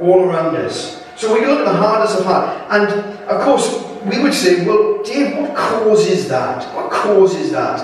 all 0.00 0.24
around 0.24 0.56
us. 0.56 1.04
So 1.14 1.32
we 1.32 1.46
look 1.46 1.60
at 1.60 1.72
the 1.72 1.78
hardest 1.78 2.18
of 2.18 2.26
heart. 2.26 2.66
And 2.70 3.15
of 3.26 3.42
course, 3.42 3.82
we 4.04 4.22
would 4.22 4.34
say, 4.34 4.64
well, 4.66 5.02
Dave, 5.02 5.36
what 5.36 5.56
causes 5.56 6.28
that? 6.28 6.64
What 6.74 6.90
causes 6.90 7.52
that? 7.52 7.80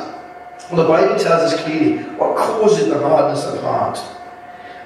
Well, 0.70 0.82
the 0.82 0.88
Bible 0.88 1.18
tells 1.18 1.52
us 1.52 1.62
clearly 1.62 2.04
what 2.14 2.36
causes 2.36 2.88
the 2.88 2.98
hardness 2.98 3.44
of 3.44 3.60
heart. 3.60 4.00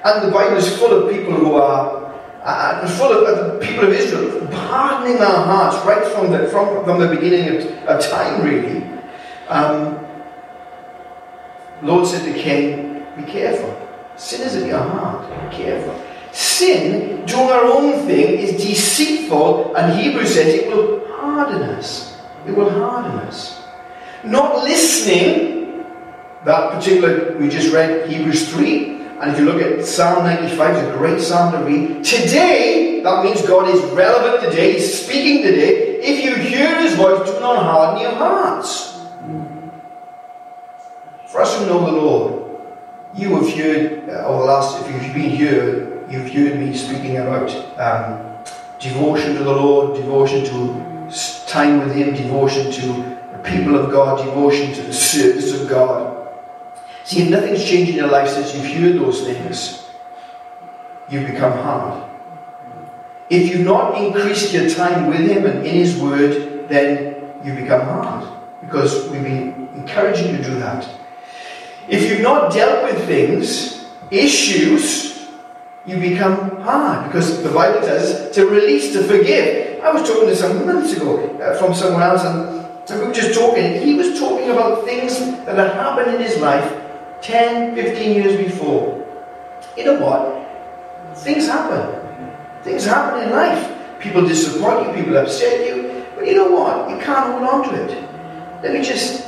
And 0.03 0.27
the 0.27 0.31
Bible 0.31 0.57
is 0.57 0.77
full 0.77 0.91
of 0.91 1.11
people 1.11 1.33
who 1.33 1.55
are 1.55 2.07
uh, 2.43 2.87
full 2.87 3.11
of 3.11 3.23
uh, 3.27 3.65
people 3.65 3.85
of 3.85 3.89
Israel 3.91 4.47
hardening 4.55 5.17
their 5.17 5.27
hearts 5.27 5.85
right 5.85 6.05
from 6.13 6.31
the, 6.31 6.47
from, 6.47 6.83
from 6.85 6.99
the 6.99 7.07
beginning 7.07 7.57
of, 7.57 7.65
of 7.87 8.01
time, 8.09 8.41
really. 8.41 8.83
Um, 9.49 9.99
Lord 11.81 12.07
said 12.07 12.25
to 12.25 12.39
Cain, 12.39 13.05
be 13.15 13.23
careful. 13.23 13.75
Sin 14.15 14.41
is 14.41 14.55
in 14.55 14.67
your 14.67 14.79
heart. 14.79 15.29
Be 15.51 15.57
careful. 15.57 15.93
Sin, 16.37 17.25
doing 17.25 17.49
our 17.49 17.65
own 17.65 18.05
thing, 18.05 18.37
is 18.37 18.63
deceitful, 18.63 19.75
and 19.75 19.99
Hebrews 19.99 20.35
says 20.35 20.53
it 20.53 20.67
will 20.67 21.03
harden 21.07 21.63
us. 21.63 22.15
It 22.45 22.55
will 22.55 22.69
harden 22.69 23.17
us. 23.21 23.59
Not 24.23 24.63
listening, 24.63 25.83
that 26.45 26.73
particular, 26.73 27.35
we 27.39 27.49
just 27.49 27.73
read 27.73 28.07
Hebrews 28.07 28.51
3, 28.51 28.97
and 29.19 29.31
if 29.31 29.39
you 29.39 29.45
look 29.45 29.59
at 29.63 29.83
Psalm 29.83 30.25
95, 30.25 30.75
it's 30.75 30.87
a 30.87 30.95
great 30.95 31.21
psalm 31.21 31.53
to 31.53 31.67
read. 31.67 32.03
Today, 32.05 33.01
that 33.01 33.25
means 33.25 33.41
God 33.41 33.73
is 33.73 33.81
relevant 33.93 34.43
today, 34.47 34.73
He's 34.73 35.05
speaking 35.05 35.41
today. 35.41 36.01
If 36.01 36.23
you 36.23 36.35
hear 36.35 36.79
His 36.79 36.93
voice, 36.93 37.27
do 37.27 37.39
not 37.39 37.63
harden 37.63 38.03
your 38.03 38.13
hearts. 38.13 39.01
For 41.31 41.41
us 41.41 41.57
who 41.57 41.65
know 41.65 41.83
the 41.83 41.93
Lord, 41.93 42.61
you 43.15 43.35
have 43.37 43.51
heard, 43.55 44.07
uh, 44.07 44.27
over 44.27 44.41
the 44.41 44.45
last, 44.45 44.85
if 44.85 45.03
you've 45.03 45.15
been 45.15 45.31
here, 45.31 45.86
you've 46.09 46.31
heard 46.31 46.59
me 46.59 46.75
speaking 46.75 47.17
about 47.17 47.49
um, 47.79 48.37
devotion 48.79 49.35
to 49.35 49.43
the 49.43 49.53
Lord, 49.53 49.95
devotion 49.97 50.43
to 50.45 51.47
time 51.47 51.79
with 51.79 51.95
Him, 51.95 52.15
devotion 52.15 52.71
to 52.71 52.87
the 53.31 53.39
people 53.43 53.75
of 53.77 53.91
God, 53.91 54.23
devotion 54.23 54.73
to 54.73 54.81
the 54.81 54.93
service 54.93 55.59
of 55.59 55.69
God. 55.69 56.29
See, 57.03 57.29
nothing's 57.29 57.63
changed 57.63 57.91
in 57.91 57.97
your 57.97 58.07
life 58.07 58.29
since 58.29 58.53
you've 58.55 58.65
heard 58.65 58.99
those 58.99 59.23
things, 59.23 59.89
you've 61.09 61.27
become 61.27 61.53
hard. 61.53 62.03
If 63.29 63.49
you've 63.49 63.65
not 63.65 63.97
increased 64.01 64.53
your 64.53 64.69
time 64.69 65.07
with 65.07 65.19
Him 65.19 65.45
and 65.45 65.65
in 65.65 65.75
His 65.75 65.97
Word, 65.97 66.69
then 66.69 67.15
you 67.43 67.53
become 67.53 67.81
hard. 67.81 68.27
Because 68.61 69.09
we've 69.09 69.23
been 69.23 69.69
encouraging 69.75 70.31
you 70.31 70.37
to 70.37 70.43
do 70.43 70.59
that. 70.59 70.89
If 71.87 72.09
you've 72.09 72.21
not 72.21 72.51
dealt 72.51 72.83
with 72.83 73.05
things, 73.05 73.85
issues, 74.11 75.06
you 75.87 75.97
become 75.97 76.61
hard. 76.61 77.07
Because 77.07 77.41
the 77.41 77.49
Bible 77.49 77.81
says 77.81 78.35
to 78.35 78.45
release, 78.45 78.93
to 78.93 79.03
forgive. 79.03 79.81
I 79.81 79.91
was 79.91 80.07
talking 80.07 80.27
to 80.27 80.35
some 80.35 80.65
months 80.65 80.93
ago 80.93 81.37
uh, 81.39 81.57
from 81.57 81.73
someone 81.73 82.03
else, 82.03 82.23
and 82.25 83.01
we 83.01 83.07
were 83.07 83.13
just 83.13 83.39
talking. 83.39 83.81
He 83.81 83.95
was 83.95 84.19
talking 84.19 84.49
about 84.51 84.83
things 84.85 85.19
that 85.45 85.57
had 85.57 85.73
happened 85.73 86.15
in 86.15 86.21
his 86.21 86.37
life 86.39 86.69
10, 87.21 87.75
15 87.75 88.13
years 88.13 88.37
before. 88.37 89.05
You 89.75 89.85
know 89.85 89.99
what? 89.99 90.45
Things 91.17 91.47
happen. 91.47 92.03
Things 92.63 92.85
happen 92.85 93.23
in 93.23 93.31
life. 93.31 93.73
People 93.99 94.27
disappoint 94.27 94.87
you, 94.87 95.03
people 95.03 95.17
upset 95.17 95.67
you. 95.67 96.05
But 96.15 96.27
you 96.27 96.35
know 96.35 96.51
what? 96.51 96.89
You 96.89 96.97
can't 96.97 97.31
hold 97.31 97.43
on 97.43 97.69
to 97.69 97.83
it. 97.83 98.03
Let 98.61 98.73
me 98.73 98.83
just, 98.83 99.26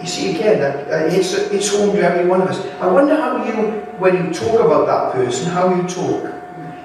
you 0.00 0.06
see 0.06 0.36
again, 0.36 0.62
uh, 0.62 1.08
it's, 1.12 1.32
it's 1.34 1.70
home 1.70 1.94
to 1.96 2.02
every 2.02 2.26
one 2.26 2.42
of 2.42 2.48
us. 2.48 2.64
I 2.80 2.86
wonder 2.86 3.16
how 3.16 3.44
you, 3.44 3.80
when 3.98 4.16
you 4.16 4.32
talk 4.32 4.60
about 4.60 4.86
that 4.86 5.12
person, 5.12 5.50
how 5.50 5.74
you 5.74 5.82
talk. 5.88 6.32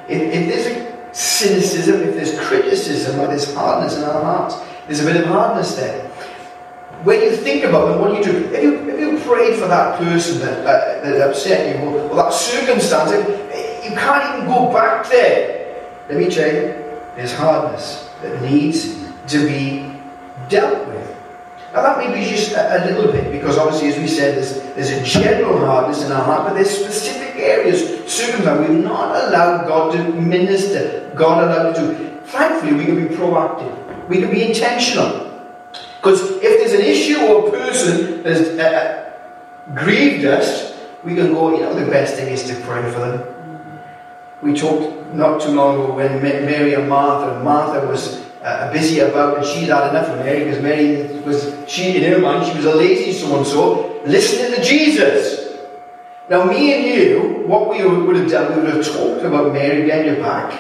If, 0.08 0.22
if 0.22 0.48
there's 0.48 0.67
a 0.67 1.13
cynicism, 1.13 2.01
if 2.01 2.15
there's 2.15 2.39
criticism, 2.39 3.20
or 3.20 3.27
there's 3.27 3.53
hardness 3.53 3.98
in 3.98 4.03
our 4.03 4.24
hearts, 4.24 4.55
there's 4.88 5.01
a 5.01 5.05
bit 5.05 5.17
of 5.17 5.27
hardness 5.27 5.75
there. 5.75 6.08
When 7.03 7.22
you 7.22 7.36
think 7.36 7.65
about 7.65 7.89
them, 7.89 8.00
what 8.00 8.10
do 8.12 8.17
you 8.17 8.24
do? 8.24 8.53
If 8.53 8.63
you, 8.63 8.89
if 8.89 9.00
you 9.00 9.20
pray 9.29 9.55
for 9.55 9.67
that 9.67 10.00
person 10.00 10.39
that, 10.39 10.60
uh, 10.65 11.01
that 11.03 11.29
upset 11.29 11.75
you, 11.75 11.86
or, 11.86 12.10
or 12.10 12.15
that 12.15 12.34
circumstance, 12.34 13.12
you 13.84 13.96
can't 13.96 14.36
even 14.36 14.48
go 14.48 14.72
back 14.72 15.08
there. 15.10 15.84
Let 16.10 16.17
me 16.17 16.29
tell 16.29 16.48
you, 16.48 16.84
there's 17.15 17.34
hardness 17.34 18.10
that 18.22 18.41
needs 18.41 19.03
to 19.27 19.46
be 19.46 19.93
dealt 20.50 20.88
with. 20.88 20.93
Now 21.74 21.82
that 21.82 21.98
may 21.98 22.13
be 22.13 22.30
just 22.30 22.51
a, 22.51 22.77
a, 22.77 22.80
little 22.86 23.12
bit, 23.12 23.32
because 23.32 23.58
obviously, 23.58 23.89
as 23.89 23.98
we 23.98 24.08
said, 24.08 24.36
there's, 24.36 24.62
there's 24.75 24.92
a 24.92 25.03
general 25.03 25.58
hardness 25.58 26.03
in 26.03 26.12
our 26.12 26.24
heart, 26.24 26.48
but 26.48 26.53
there's 26.53 26.70
specific 26.70 27.36
areas, 27.36 27.82
circumstances, 28.12 28.70
we've 28.70 28.84
not 28.84 29.15
allowed 29.27 29.68
God 29.68 29.94
to 29.94 30.03
minister, 30.13 31.12
God 31.15 31.44
allowed 31.44 31.74
to. 31.75 32.22
Thankfully, 32.25 32.74
we 32.74 32.86
can 32.86 33.08
be 33.08 33.15
proactive. 33.15 34.08
We 34.08 34.20
can 34.20 34.30
be 34.30 34.44
intentional. 34.44 35.32
Because 35.98 36.22
if 36.22 36.42
there's 36.42 36.74
an 36.74 36.82
issue 36.82 37.20
or 37.22 37.48
a 37.48 37.51
person 37.51 38.22
that's 38.22 38.42
uh, 38.42 38.62
uh, 38.62 39.74
grieved 39.74 40.25
us, 40.25 40.77
we 41.03 41.15
can 41.15 41.34
go, 41.34 41.56
you 41.56 41.62
know, 41.62 41.74
the 41.74 41.89
best 41.89 42.15
thing 42.15 42.32
is 42.32 42.44
to 42.50 42.56
pray 42.62 42.84
for 42.92 43.00
them. 43.00 43.82
We 44.44 44.53
talked 44.53 45.13
not 45.13 45.42
too 45.42 45.51
long 45.51 45.75
ago 45.75 45.96
when 45.96 46.22
Mary 46.22 46.74
and 46.75 46.88
Martha, 46.88 47.44
Martha 47.44 47.88
was 47.88 48.24
uh, 48.44 48.72
busy 48.72 49.00
about 49.00 49.38
and 49.38 49.46
she'd 49.46 49.70
had 49.70 49.90
enough 49.90 50.10
of 50.10 50.20
Mary 50.20 50.44
because 50.44 50.62
Mary 50.62 51.20
was, 51.22 51.56
she 51.68 52.04
in 52.04 52.12
her 52.12 52.20
mind, 52.20 52.46
she 52.46 52.56
was 52.58 52.66
a 52.66 52.76
lazy 52.76 53.14
so 53.14 53.38
and 53.38 53.48
so, 53.48 54.02
listening 54.06 54.54
to 54.54 54.64
Jesus. 54.64 55.58
Now, 56.30 56.46
me 56.46 56.74
and 56.74 56.86
you, 56.86 57.44
what 57.48 57.70
we 57.70 57.86
would 57.86 58.16
have 58.16 58.30
done, 58.30 58.56
we 58.56 58.64
would 58.64 58.76
have 58.76 58.86
talked 58.86 59.24
about 59.24 59.54
Mary 59.54 59.84
behind 59.84 60.06
your 60.06 60.18
back, 60.18 60.60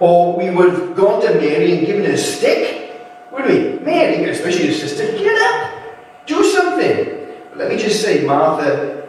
or 0.00 0.36
we 0.36 0.50
would 0.50 0.70
have 0.70 0.96
gone 0.96 1.22
to 1.22 1.34
Mary 1.34 1.78
and 1.78 1.86
given 1.86 2.04
her 2.04 2.12
a 2.12 2.18
stick, 2.18 3.00
would 3.32 3.44
we? 3.46 3.78
Mary, 3.80 4.24
especially 4.30 4.66
your 4.66 4.74
sister, 4.74 5.06
get 5.12 5.42
up, 5.42 5.82
do 6.26 6.44
something. 6.44 7.28
But 7.50 7.58
let 7.58 7.68
me 7.70 7.76
just 7.76 8.02
say, 8.02 8.24
Martha, 8.24 9.08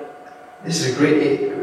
this 0.63 0.83
is 0.83 0.95
a 0.95 0.97
great 0.97 1.53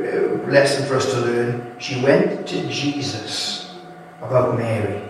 lesson 0.49 0.87
for 0.87 0.97
us 0.97 1.13
to 1.13 1.21
learn. 1.21 1.75
She 1.79 2.03
went 2.03 2.47
to 2.49 2.69
Jesus 2.69 3.77
about 4.21 4.59
Mary. 4.59 5.10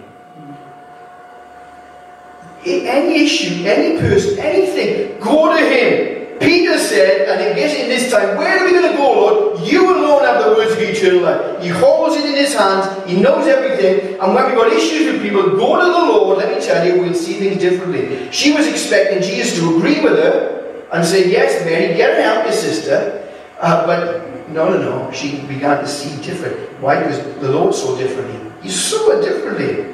Any 2.65 3.25
issue, 3.25 3.65
any 3.65 3.99
person, 4.01 4.39
anything, 4.39 5.19
go 5.21 5.57
to 5.57 5.65
him. 5.65 6.39
Peter 6.41 6.79
said, 6.79 7.29
and 7.29 7.41
it 7.41 7.55
gets 7.55 7.75
in 7.75 7.89
this 7.89 8.11
time, 8.11 8.37
where 8.39 8.59
are 8.59 8.65
we 8.65 8.73
going 8.73 8.91
to 8.91 8.97
go, 8.97 9.13
Lord? 9.13 9.61
You 9.61 9.95
alone 9.95 10.25
have 10.25 10.43
the 10.45 10.55
words 10.55 10.73
of 10.73 10.79
eternal 10.79 11.23
life. 11.23 11.63
He 11.63 11.69
holds 11.69 12.17
it 12.17 12.25
in 12.25 12.35
his 12.35 12.55
hands, 12.55 12.87
he 13.09 13.21
knows 13.21 13.47
everything, 13.47 14.19
and 14.19 14.35
when 14.35 14.47
we've 14.47 14.55
got 14.55 14.73
issues 14.73 15.13
with 15.13 15.23
people, 15.23 15.43
go 15.43 15.79
to 15.79 15.85
the 15.85 15.91
Lord, 15.91 16.39
let 16.39 16.57
me 16.57 16.65
tell 16.65 16.87
you, 16.87 17.03
we'll 17.03 17.15
see 17.15 17.35
things 17.35 17.61
differently. 17.61 18.31
She 18.33 18.53
was 18.53 18.67
expecting 18.67 19.23
Jesus 19.23 19.59
to 19.59 19.77
agree 19.77 20.01
with 20.01 20.15
her 20.15 20.61
and 20.93 21.05
say, 21.05 21.31
Yes, 21.31 21.65
Mary, 21.65 21.95
get 21.95 22.17
her 22.17 22.23
out, 22.23 22.45
your 22.45 22.55
sister. 22.55 23.29
Uh, 23.61 23.87
but 23.87 24.49
no, 24.51 24.71
no, 24.71 24.79
no. 24.79 25.13
She 25.13 25.41
began 25.43 25.79
to 25.79 25.87
see 25.87 26.21
different. 26.23 26.57
Why? 26.81 27.03
Because 27.03 27.23
the 27.41 27.51
Lord 27.51 27.75
saw 27.75 27.97
differently. 27.97 28.51
He 28.63 28.71
saw 28.71 29.11
it 29.11 29.23
differently. 29.23 29.90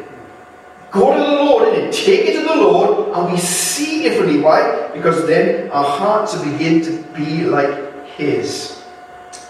Go 0.91 1.13
to 1.13 1.21
the 1.21 1.45
Lord 1.45 1.75
and 1.75 1.93
take 1.93 2.27
it 2.27 2.41
to 2.41 2.49
the 2.49 2.57
Lord, 2.57 3.17
and 3.17 3.33
we 3.33 3.39
see 3.39 4.03
differently. 4.03 4.41
Why? 4.41 4.89
Because 4.95 5.27
then 5.27 5.71
our 5.71 5.85
hearts 5.85 6.41
begin 6.43 6.83
to 6.83 7.03
be 7.13 7.45
like 7.45 8.07
His. 8.17 8.83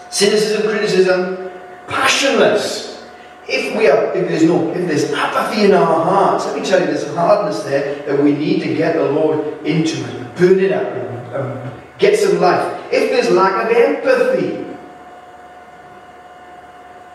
Cynicism, 0.09 0.63
criticism, 0.69 1.51
passionless. 1.87 3.05
If 3.47 3.77
we 3.77 3.87
are, 3.87 4.13
if 4.13 4.27
there's 4.27 4.43
no, 4.43 4.71
if 4.71 4.87
there's 4.87 5.13
apathy 5.13 5.65
in 5.65 5.73
our 5.73 6.03
hearts, 6.03 6.45
let 6.45 6.59
me 6.59 6.65
tell 6.65 6.79
you, 6.79 6.87
there's 6.87 7.07
hardness 7.13 7.63
there 7.63 8.05
that 8.05 8.21
we 8.21 8.33
need 8.33 8.61
to 8.63 8.73
get 8.73 8.95
the 8.95 9.09
Lord 9.09 9.65
into 9.65 10.03
and 10.03 10.35
burn 10.35 10.59
it 10.59 10.71
up 10.73 10.83
and 10.83 11.35
um, 11.35 11.71
get 11.97 12.19
some 12.19 12.41
life. 12.41 12.83
If 12.91 13.11
there's 13.11 13.29
lack 13.31 13.65
of 13.65 13.75
empathy, 13.75 14.66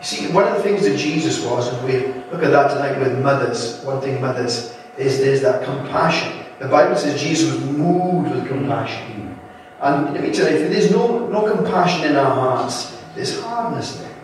you 0.03 0.09
see, 0.27 0.33
one 0.33 0.45
of 0.45 0.57
the 0.57 0.63
things 0.63 0.83
that 0.83 0.97
Jesus 0.97 1.45
was, 1.45 1.71
and 1.71 1.87
we 1.87 1.99
look 2.29 2.43
at 2.43 2.51
that 2.51 2.71
tonight 2.71 2.99
with 2.99 3.17
mothers, 3.23 3.81
one 3.85 4.01
thing 4.01 4.19
mothers, 4.19 4.75
is 4.97 5.19
there's 5.19 5.41
that 5.41 5.63
compassion. 5.63 6.45
The 6.59 6.67
Bible 6.67 6.97
says 6.97 7.21
Jesus 7.21 7.53
was 7.53 7.63
moved 7.63 8.31
with 8.31 8.45
compassion. 8.47 9.39
And 9.79 10.13
let 10.13 10.21
me 10.21 10.33
tell 10.33 10.51
you, 10.51 10.57
if 10.57 10.71
there's 10.71 10.91
no, 10.91 11.27
no 11.27 11.55
compassion 11.55 12.09
in 12.09 12.17
our 12.17 12.35
hearts, 12.35 13.01
there's 13.15 13.41
hardness 13.41 13.95
there. 13.95 14.15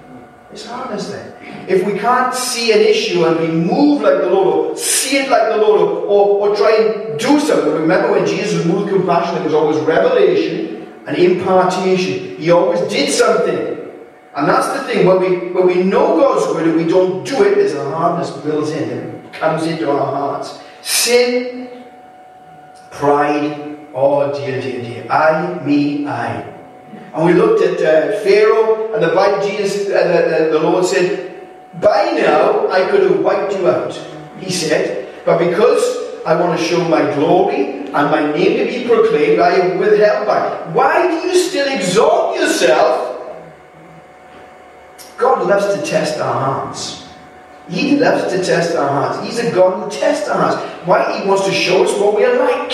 There's 0.49 0.65
hardness 0.65 1.09
there. 1.09 1.37
If 1.69 1.85
we 1.85 1.97
can't 1.97 2.33
see 2.33 2.73
an 2.73 2.79
issue 2.79 3.23
and 3.25 3.37
be 3.37 3.47
moved 3.47 4.03
like 4.03 4.17
the 4.17 4.29
Lord, 4.29 4.71
or 4.71 4.77
see 4.77 5.17
it 5.17 5.29
like 5.29 5.47
the 5.49 5.57
Lord, 5.57 5.79
or, 5.79 6.49
or 6.49 6.55
try 6.57 6.75
and 6.75 7.19
do 7.19 7.39
something. 7.39 7.71
Remember 7.71 8.11
when 8.11 8.25
Jesus 8.25 8.65
moved 8.65 8.91
with 8.91 8.95
compassion, 8.95 9.35
there 9.35 9.45
was 9.45 9.53
always 9.53 9.77
revelation 9.77 10.87
and 11.07 11.17
impartation. 11.17 12.35
He 12.35 12.51
always 12.51 12.81
did 12.91 13.13
something. 13.13 13.78
And 14.35 14.47
that's 14.47 14.67
the 14.73 14.87
thing, 14.87 15.07
when 15.07 15.19
we, 15.19 15.51
when 15.51 15.65
we 15.65 15.83
know 15.83 16.17
God's 16.19 16.53
word 16.53 16.67
and 16.67 16.77
we 16.77 16.85
don't 16.85 17.25
do 17.25 17.43
it, 17.43 17.55
there's 17.55 17.73
a 17.73 17.89
hardness 17.89 18.29
built 18.31 18.69
in, 18.69 18.89
it 19.25 19.33
comes 19.33 19.65
into 19.65 19.89
our 19.89 20.05
hearts. 20.05 20.61
Sin, 20.81 21.83
pride, 22.91 23.79
oh 23.93 24.31
dear, 24.39 24.61
dear, 24.61 24.81
dear. 24.81 25.11
I, 25.11 25.63
me, 25.65 26.07
I. 26.07 26.41
And 27.13 27.25
we 27.25 27.33
looked 27.33 27.63
at 27.63 27.79
uh, 27.81 28.19
Pharaoh, 28.19 28.93
and 28.93 29.03
the 29.03 29.15
Bible, 29.15 29.47
Jesus, 29.47 29.89
uh, 29.89 30.47
the, 30.51 30.51
the 30.51 30.59
Lord 30.59 30.85
said, 30.85 31.47
By 31.81 32.11
now 32.11 32.67
I 32.69 32.87
could 32.89 33.01
have 33.01 33.19
wiped 33.21 33.53
you 33.53 33.67
out, 33.67 33.93
he 34.39 34.51
said, 34.51 35.09
but 35.25 35.39
because 35.39 36.23
I 36.25 36.39
want 36.39 36.59
to 36.59 36.65
show 36.65 36.87
my 36.87 37.01
glory 37.15 37.85
and 37.85 37.91
my 37.91 38.31
name 38.31 38.57
to 38.57 38.65
be 38.65 38.87
proclaimed, 38.87 39.39
I 39.39 39.51
have 39.51 39.79
withheld 39.79 40.27
back. 40.27 40.73
Why 40.75 41.07
do 41.07 41.27
you 41.27 41.35
still 41.35 41.67
exalt 41.67 42.35
yourself 42.35 43.08
God 45.19 45.45
loves 45.45 45.75
to 45.75 45.85
test 45.85 46.19
our 46.19 46.33
hearts. 46.33 47.07
He 47.67 47.97
loves 47.97 48.31
to 48.33 48.41
test 48.43 48.75
our 48.75 48.87
hearts. 48.87 49.27
He's 49.27 49.37
a 49.37 49.53
God 49.53 49.83
who 49.83 49.91
tests 49.91 50.27
our 50.29 50.41
hearts. 50.41 50.57
Why? 50.87 51.19
He 51.19 51.27
wants 51.27 51.45
to 51.45 51.51
show 51.51 51.83
us 51.83 51.91
what 51.99 52.15
we 52.15 52.23
are 52.23 52.39
like. 52.39 52.73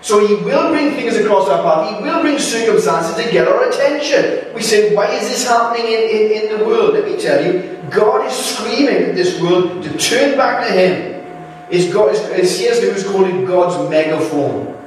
So 0.00 0.26
he 0.26 0.34
will 0.36 0.70
bring 0.70 0.92
things 0.92 1.16
across 1.16 1.48
our 1.48 1.62
path. 1.62 1.96
He 1.96 2.02
will 2.02 2.22
bring 2.22 2.38
circumstances 2.38 3.14
to 3.16 3.30
get 3.30 3.46
our 3.46 3.68
attention. 3.68 4.54
We 4.54 4.62
say, 4.62 4.94
why 4.94 5.12
is 5.12 5.28
this 5.28 5.46
happening 5.46 5.86
in, 5.86 6.00
in, 6.00 6.32
in 6.42 6.58
the 6.58 6.64
world? 6.64 6.94
Let 6.94 7.04
me 7.04 7.20
tell 7.20 7.44
you, 7.44 7.78
God 7.90 8.26
is 8.26 8.32
screaming 8.32 9.10
at 9.10 9.14
this 9.14 9.40
world 9.40 9.82
to 9.84 9.98
turn 9.98 10.36
back 10.36 10.66
to 10.66 10.72
him. 10.72 11.24
Is 11.70 11.92
God, 11.92 12.14
is 12.14 12.56
C.S. 12.56 12.80
Lewis 12.80 13.06
called 13.06 13.26
it 13.26 13.46
God's 13.46 13.90
megaphone. 13.90 14.80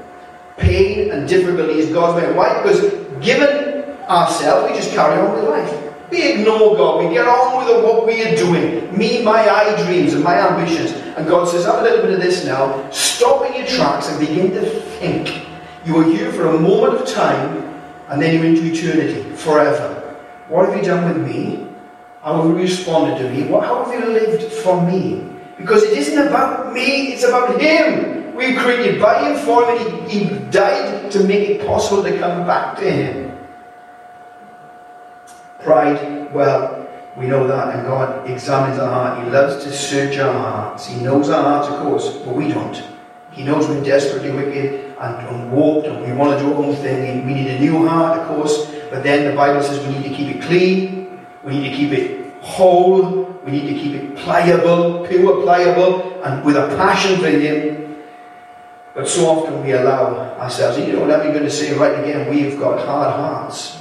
Pain 0.58 1.12
and 1.12 1.28
difficulty 1.28 1.80
is 1.80 1.92
God's 1.92 2.16
megaphone. 2.16 2.38
Why? 2.38 2.62
Because 2.64 2.82
given 3.24 3.84
ourselves, 4.08 4.72
we 4.72 4.78
just 4.78 4.92
carry 4.92 5.20
on 5.20 5.36
with 5.36 5.44
life. 5.44 5.89
We 6.12 6.34
ignore 6.34 6.76
God. 6.76 7.06
We 7.06 7.14
get 7.14 7.28
on 7.28 7.66
with 7.66 7.84
what 7.84 8.06
we 8.06 8.24
are 8.24 8.36
doing. 8.36 8.98
Me, 8.98 9.22
my 9.22 9.48
I 9.48 9.84
dreams 9.86 10.14
and 10.14 10.24
my 10.24 10.36
ambitions. 10.36 10.92
And 11.18 11.28
God 11.28 11.48
says, 11.48 11.66
have 11.66 11.80
a 11.80 11.82
little 11.84 12.02
bit 12.02 12.14
of 12.14 12.22
this 12.22 12.46
now. 12.46 12.90
Stop 12.90 13.46
in 13.46 13.56
your 13.56 13.68
tracks 13.68 14.10
and 14.10 14.20
begin 14.20 14.52
to 14.52 14.62
think. 14.62 15.46
You 15.86 15.98
are 15.98 16.04
here 16.04 16.32
for 16.32 16.48
a 16.48 16.60
moment 16.60 16.96
of 16.96 17.08
time 17.08 17.70
and 18.10 18.22
then 18.22 18.36
you're 18.36 18.46
into 18.46 18.66
eternity 18.66 19.22
forever. 19.36 20.18
What 20.48 20.68
have 20.68 20.78
you 20.78 20.84
done 20.84 21.14
with 21.14 21.28
me? 21.28 21.68
How 22.24 22.42
have 22.42 22.46
you 22.46 22.56
responded 22.56 23.22
to 23.22 23.30
me? 23.30 23.48
What, 23.48 23.66
how 23.66 23.86
have 23.86 23.94
you 23.94 24.10
lived 24.12 24.52
for 24.52 24.82
me? 24.86 25.30
Because 25.58 25.84
it 25.84 25.98
isn't 25.98 26.28
about 26.28 26.74
me, 26.74 27.14
it's 27.14 27.24
about 27.24 27.62
Him. 27.62 28.36
We 28.36 28.56
created 28.56 29.02
by 29.02 29.30
Him, 29.30 29.38
for 29.46 29.64
Him, 29.66 29.78
and 29.78 30.10
he, 30.10 30.20
he 30.26 30.40
died 30.50 31.12
to 31.12 31.24
make 31.26 31.50
it 31.50 31.68
possible 31.68 32.04
to 32.04 32.18
come 32.18 32.48
back 32.48 32.78
to 32.80 32.92
Him. 32.92 33.29
Pride, 35.64 36.34
well, 36.34 36.88
we 37.18 37.28
know 37.28 37.46
that, 37.48 37.76
and 37.76 37.86
God 37.86 38.30
examines 38.30 38.80
our 38.80 38.90
heart. 38.90 39.24
He 39.24 39.30
loves 39.30 39.64
to 39.64 39.72
search 39.74 40.18
our 40.18 40.34
hearts. 40.34 40.88
He 40.88 41.02
knows 41.02 41.30
our 41.30 41.44
hearts, 41.44 41.68
of 41.68 41.80
course, 41.82 42.18
but 42.26 42.34
we 42.34 42.48
don't. 42.48 42.82
He 43.32 43.44
knows 43.44 43.68
we're 43.68 43.84
desperately 43.84 44.32
wicked 44.32 44.96
and, 45.00 45.52
warped, 45.52 45.88
and 45.88 46.06
we 46.06 46.14
want 46.14 46.38
to 46.38 46.46
do 46.46 46.54
our 46.54 46.64
own 46.64 46.76
thing. 46.76 47.26
We 47.26 47.34
need 47.34 47.48
a 47.48 47.60
new 47.60 47.88
heart, 47.88 48.20
of 48.20 48.28
course, 48.28 48.72
but 48.90 49.04
then 49.04 49.30
the 49.30 49.36
Bible 49.36 49.62
says 49.62 49.86
we 49.86 50.00
need 50.00 50.10
to 50.10 50.16
keep 50.16 50.36
it 50.36 50.42
clean, 50.42 51.20
we 51.44 51.60
need 51.60 51.70
to 51.70 51.76
keep 51.76 51.92
it 51.92 52.34
whole, 52.42 53.24
we 53.46 53.52
need 53.52 53.74
to 53.74 53.80
keep 53.80 53.96
it 53.96 54.16
pliable, 54.18 55.06
pure, 55.08 55.42
pliable, 55.42 56.24
and 56.24 56.44
with 56.44 56.56
a 56.56 56.68
passion 56.78 57.20
for 57.20 57.30
Him. 57.30 57.98
But 58.94 59.08
so 59.08 59.28
often 59.28 59.64
we 59.64 59.74
allow 59.74 60.38
ourselves, 60.40 60.78
you 60.78 60.94
know 60.94 61.02
what 61.02 61.12
I'm 61.12 61.32
going 61.32 61.44
to 61.44 61.52
say 61.52 61.74
right 61.78 62.00
again, 62.04 62.30
we've 62.30 62.60
got 62.60 62.86
hard 62.86 63.16
hearts. 63.16 63.79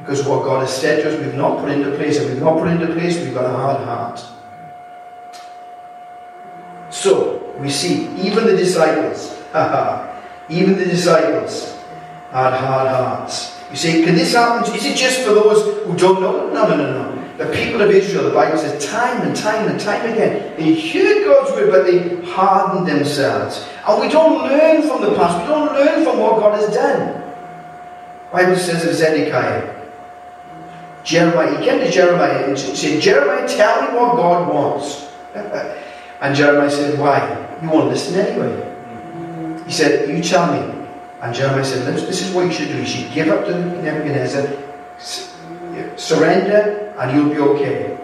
Because 0.00 0.24
what 0.26 0.44
God 0.44 0.60
has 0.60 0.74
said 0.74 1.02
to 1.02 1.12
us, 1.12 1.20
we've 1.20 1.34
not 1.34 1.58
put 1.58 1.70
into 1.70 1.90
place. 1.96 2.16
If 2.16 2.30
we've 2.30 2.42
not 2.42 2.58
put 2.58 2.68
into 2.68 2.86
place, 2.94 3.18
we've 3.18 3.34
got 3.34 3.44
a 3.44 3.56
hard 3.56 3.84
heart. 3.84 4.24
So, 6.90 7.54
we 7.58 7.70
see, 7.70 8.08
even 8.16 8.46
the 8.46 8.56
disciples, 8.56 9.36
even 10.48 10.78
the 10.78 10.84
disciples 10.84 11.76
had 12.30 12.58
hard 12.58 12.88
hearts. 12.88 13.58
You 13.70 13.76
see, 13.76 14.04
can 14.04 14.14
this 14.14 14.34
happen? 14.34 14.74
Is 14.74 14.84
it 14.84 14.96
just 14.96 15.20
for 15.20 15.34
those 15.34 15.84
who 15.84 15.96
don't 15.96 16.20
know? 16.20 16.48
No, 16.52 16.68
no, 16.68 16.76
no, 16.76 17.12
no. 17.12 17.18
The 17.36 17.46
people 17.54 17.82
of 17.82 17.90
Israel, 17.90 18.24
the 18.24 18.34
Bible 18.34 18.58
says, 18.58 18.84
time 18.84 19.22
and 19.22 19.36
time 19.36 19.68
and 19.68 19.78
time 19.78 20.12
again, 20.12 20.56
they 20.56 20.74
heard 20.74 21.24
God's 21.24 21.52
word, 21.52 21.70
but 21.70 21.86
they 21.86 22.20
hardened 22.32 22.88
themselves. 22.88 23.64
And 23.86 24.00
we 24.00 24.08
don't 24.08 24.42
learn 24.42 24.82
from 24.82 25.02
the 25.02 25.14
past. 25.14 25.42
We 25.42 25.54
don't 25.54 25.72
learn 25.72 26.04
from 26.04 26.18
what 26.18 26.40
God 26.40 26.58
has 26.58 26.74
done. 26.74 27.22
The 28.30 28.32
Bible 28.32 28.56
says 28.56 28.84
of 28.84 28.94
Zedekiah, 28.94 29.77
Jeremiah, 31.08 31.56
he 31.58 31.64
came 31.64 31.80
to 31.80 31.90
Jeremiah 31.90 32.44
and 32.44 32.58
said, 32.58 33.00
Jeremiah, 33.00 33.48
tell 33.48 33.80
me 33.80 33.96
what 33.96 34.16
God 34.16 34.52
wants. 34.52 35.08
and 36.20 36.36
Jeremiah 36.36 36.70
said, 36.70 37.00
Why? 37.00 37.16
You 37.62 37.70
won't 37.70 37.88
listen 37.88 38.20
anyway. 38.20 39.64
He 39.64 39.72
said, 39.72 40.06
You 40.06 40.22
tell 40.22 40.52
me. 40.52 40.86
And 41.22 41.34
Jeremiah 41.34 41.64
said, 41.64 41.86
This 41.94 42.20
is 42.20 42.34
what 42.34 42.44
you 42.44 42.52
should 42.52 42.68
do. 42.68 42.76
You 42.76 42.84
should 42.84 43.10
give 43.10 43.28
up 43.28 43.46
to 43.46 43.58
Nebuchadnezzar, 43.82 44.52
surrender, 45.96 46.92
and 46.98 47.16
you'll 47.16 47.30
be 47.30 47.38
okay. 47.56 47.98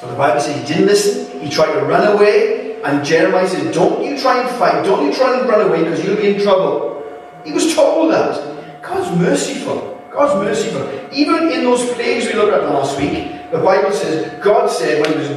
But 0.00 0.10
the 0.10 0.16
Bible 0.16 0.40
says 0.40 0.58
he 0.58 0.66
didn't 0.74 0.86
listen. 0.86 1.40
He 1.40 1.48
tried 1.48 1.72
to 1.78 1.86
run 1.86 2.16
away. 2.16 2.82
And 2.82 3.06
Jeremiah 3.06 3.46
said, 3.46 3.72
Don't 3.72 4.04
you 4.04 4.18
try 4.18 4.42
and 4.42 4.50
fight. 4.58 4.84
Don't 4.84 5.06
you 5.06 5.14
try 5.14 5.38
and 5.38 5.48
run 5.48 5.68
away 5.68 5.84
because 5.84 6.04
you'll 6.04 6.16
be 6.16 6.34
in 6.34 6.42
trouble. 6.42 7.04
He 7.44 7.52
was 7.52 7.76
told 7.76 8.10
that. 8.10 8.82
God's 8.82 9.16
merciful. 9.16 9.97
God's 10.18 10.44
merciful. 10.44 10.82
Even 11.12 11.52
in 11.52 11.62
those 11.62 11.92
plagues 11.92 12.26
we 12.26 12.32
looked 12.34 12.52
at 12.52 12.64
last 12.64 12.98
week, 12.98 13.50
the 13.52 13.58
Bible 13.58 13.92
says, 13.92 14.42
God 14.42 14.66
said 14.66 15.00
when 15.00 15.12
he 15.12 15.18
was 15.18 15.30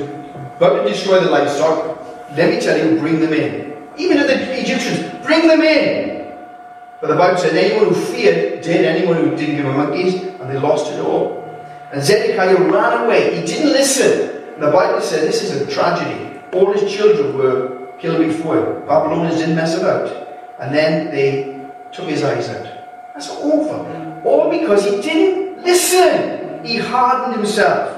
about 0.58 0.82
to 0.82 0.90
destroy 0.90 1.20
the 1.20 1.30
livestock, 1.30 2.00
let 2.36 2.50
me 2.50 2.60
tell 2.60 2.76
you, 2.76 3.00
bring 3.00 3.20
them 3.20 3.32
in. 3.32 3.78
Even 3.98 4.18
to 4.18 4.24
the 4.24 4.60
Egyptians, 4.60 5.24
bring 5.24 5.48
them 5.48 5.62
in. 5.62 6.34
But 7.00 7.10
the 7.10 7.16
Bible 7.16 7.38
said 7.38 7.56
anyone 7.56 7.94
who 7.94 7.96
feared 7.96 8.62
did, 8.64 8.86
anyone 8.86 9.18
who 9.18 9.36
didn't 9.36 9.58
give 9.58 9.66
a 9.66 9.72
monkeys, 9.72 10.16
and 10.16 10.50
they 10.50 10.58
lost 10.58 10.92
it 10.92 11.00
all. 11.00 11.48
And 11.92 12.01
Zedekiah 12.01 12.55
ran 12.55 13.05
away. 13.05 13.40
He 13.40 13.46
didn't 13.46 13.74
listen. 13.74 14.53
And 14.53 14.64
the 14.64 14.72
Bible 14.72 15.01
said 15.01 15.27
this 15.27 15.44
is 15.44 15.62
a 15.62 15.72
tragedy. 15.72 16.40
All 16.53 16.74
his 16.74 16.92
children 16.92 17.38
were 17.38 17.92
killed 18.00 18.25
before 18.25 18.58
him. 18.58 18.88
Babylonians 18.88 19.38
didn't 19.38 19.55
mess 19.55 19.77
about. 19.77 20.10
And 20.60 20.74
then 20.74 21.12
they 21.12 21.70
took 21.92 22.08
his 22.08 22.24
eyes 22.24 22.50
out. 22.50 22.66
That's 23.14 23.29
awful. 23.29 24.11
All 24.24 24.50
because 24.50 24.86
he 24.86 25.01
didn't 25.01 25.64
listen. 25.64 26.64
He 26.64 26.77
hardened 26.77 27.36
himself. 27.36 27.98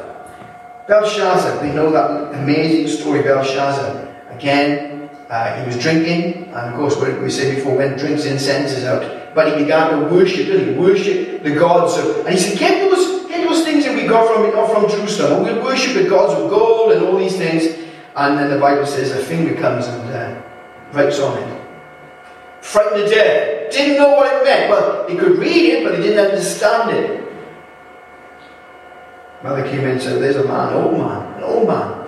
Belshazzar, 0.88 1.62
we 1.62 1.73
know 1.73 1.91
that 1.91 2.33
amazing 2.36 2.88
story, 2.88 3.21
Belshazzar. 3.23 4.09
Again, 4.29 5.09
uh, 5.29 5.59
he 5.59 5.65
was 5.65 5.79
drinking, 5.79 6.45
and 6.53 6.73
of 6.73 6.75
course, 6.75 6.97
what 6.97 7.21
we 7.21 7.29
said 7.29 7.55
before, 7.55 7.77
when 7.77 7.97
drinks 7.97 8.25
incense 8.25 8.83
out. 8.83 9.33
But 9.33 9.57
he 9.57 9.63
began 9.63 9.99
to 9.99 10.13
worship, 10.13 10.45
didn't 10.45 10.73
he? 10.73 10.79
Worship 10.79 11.43
the 11.43 11.55
gods 11.55 11.97
of. 11.97 12.25
And 12.25 12.36
he 12.36 12.39
said, 12.39 12.59
Get 12.59 12.89
those, 12.89 13.25
get 13.27 13.47
those 13.47 13.63
things 13.63 13.86
that 13.86 13.95
we 13.95 14.05
got 14.07 14.27
from, 14.27 14.51
not 14.53 14.71
from 14.71 14.89
Jerusalem. 14.89 15.45
And 15.45 15.55
we'll 15.55 15.65
worship 15.65 15.93
the 15.95 16.07
gods 16.07 16.33
of 16.33 16.49
gold 16.49 16.91
and 16.91 17.05
all 17.05 17.17
these 17.17 17.38
things. 17.38 17.63
And 18.15 18.38
then 18.38 18.51
the 18.51 18.59
Bible 18.59 18.86
says 18.86 19.12
a 19.12 19.23
finger 19.23 19.59
comes 19.59 19.88
and 19.88 20.09
uh, 20.12 20.41
writes 20.91 21.19
on 21.19 21.41
it. 21.41 21.62
Frightened 22.62 23.03
the 23.03 23.09
death. 23.09 23.62
Didn't 23.73 23.97
know 23.97 24.12
what 24.12 24.31
it 24.31 24.43
meant. 24.43 24.69
Well, 24.69 25.07
he 25.09 25.17
could 25.17 25.39
read 25.39 25.73
it, 25.73 25.83
but 25.83 25.97
he 25.97 26.03
didn't 26.03 26.23
understand 26.23 26.91
it. 26.91 27.23
Mother 29.41 29.63
came 29.63 29.79
in 29.79 29.91
and 29.91 30.01
said, 30.01 30.21
There's 30.21 30.36
a 30.36 30.47
man, 30.47 30.69
an 30.69 30.75
old 30.75 30.97
man, 30.99 31.33
an 31.38 31.43
old 31.43 31.67
man 31.67 32.07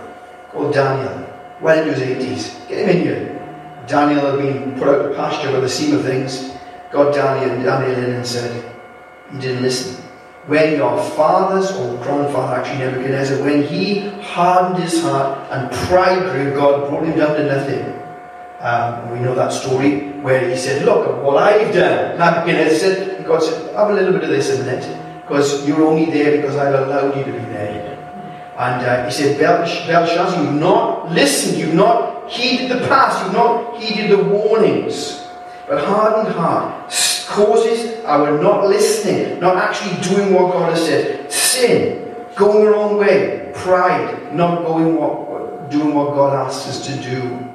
called 0.51 0.75
Daniel, 0.75 1.27
well 1.59 1.79
into 1.79 1.99
his 1.99 2.23
80s. 2.23 2.69
Get 2.69 2.87
him 2.87 2.89
in 2.89 3.01
here. 3.01 3.83
Daniel 3.87 4.31
had 4.31 4.39
been 4.39 4.77
put 4.79 4.87
out 4.87 5.09
to 5.09 5.15
pasture 5.15 5.51
by 5.51 5.59
the 5.59 5.67
seam 5.67 5.95
of 5.95 6.03
things. 6.03 6.51
Got 6.91 7.15
Daniel 7.15 7.63
Daniel 7.63 7.97
in 7.97 8.13
and 8.13 8.25
said, 8.25 8.71
He 9.31 9.39
didn't 9.39 9.63
listen. 9.63 10.03
When 10.45 10.77
your 10.77 11.03
fathers, 11.11 11.71
or 11.71 11.97
grandfather 12.03 12.61
actually, 12.61 12.85
Nebuchadnezzar, 12.85 13.43
when 13.43 13.63
he 13.63 14.07
hardened 14.21 14.83
his 14.83 15.01
heart 15.01 15.51
and 15.51 15.71
pride 15.87 16.31
grew, 16.31 16.53
God 16.53 16.89
brought 16.89 17.05
him 17.05 17.17
down 17.17 17.35
to 17.35 17.43
nothing. 17.43 18.04
Um, 18.65 19.11
we 19.11 19.19
know 19.19 19.35
that 19.35 19.53
story 19.53 20.09
where 20.25 20.49
he 20.49 20.57
said, 20.57 20.85
Look 20.85 21.07
at 21.07 21.21
what 21.21 21.37
I've 21.37 21.71
done. 21.71 22.17
Nebuchadnezzar 22.17 22.79
said, 22.79 23.23
God 23.23 23.43
said, 23.43 23.75
Have 23.75 23.91
a 23.91 23.93
little 23.93 24.11
bit 24.11 24.23
of 24.23 24.29
this 24.29 24.49
in 24.59 24.67
it 24.67 25.21
because 25.21 25.67
you're 25.67 25.83
only 25.83 26.05
there 26.05 26.37
because 26.37 26.55
I've 26.55 26.73
allowed 26.73 27.15
you 27.15 27.23
to 27.25 27.31
be 27.31 27.45
there. 27.53 27.95
And 28.57 28.83
uh, 28.83 29.05
he 29.05 29.11
said, 29.11 29.39
Belshazzar, 29.39 30.41
you've 30.41 30.53
not 30.53 31.11
listened, 31.11 31.59
you've 31.59 31.75
not 31.75 32.27
heeded 32.27 32.71
the 32.71 32.87
past, 32.87 33.23
you've 33.23 33.33
not 33.33 33.79
heeded 33.79 34.09
the 34.09 34.23
warnings. 34.23 35.27
But 35.67 35.85
hardened 35.85 36.33
heart 36.33 36.89
causes 37.27 38.03
our 38.05 38.41
not 38.41 38.67
listening, 38.67 39.39
not 39.39 39.57
actually 39.57 40.01
doing 40.01 40.33
what 40.33 40.51
God 40.53 40.71
has 40.71 40.83
said. 40.83 41.31
Sin, 41.31 42.15
going 42.35 42.65
the 42.65 42.71
wrong 42.71 42.97
way, 42.97 43.51
pride, 43.53 44.33
not 44.33 44.65
going 44.65 44.95
what, 44.95 45.69
doing 45.69 45.93
what 45.93 46.15
God 46.15 46.47
asks 46.47 46.67
us 46.67 46.87
to 46.87 46.99
do. 46.99 47.54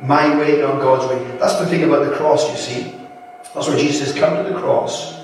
My 0.00 0.38
way, 0.38 0.60
not 0.60 0.80
God's 0.80 1.10
way. 1.12 1.36
That's 1.38 1.58
the 1.58 1.66
thing 1.66 1.84
about 1.84 2.08
the 2.08 2.14
cross, 2.16 2.50
you 2.50 2.56
see. 2.56 2.94
That's 3.54 3.68
why 3.68 3.76
Jesus 3.78 4.08
says, 4.08 4.18
come 4.18 4.44
to 4.44 4.52
the 4.52 4.58
cross 4.58 5.18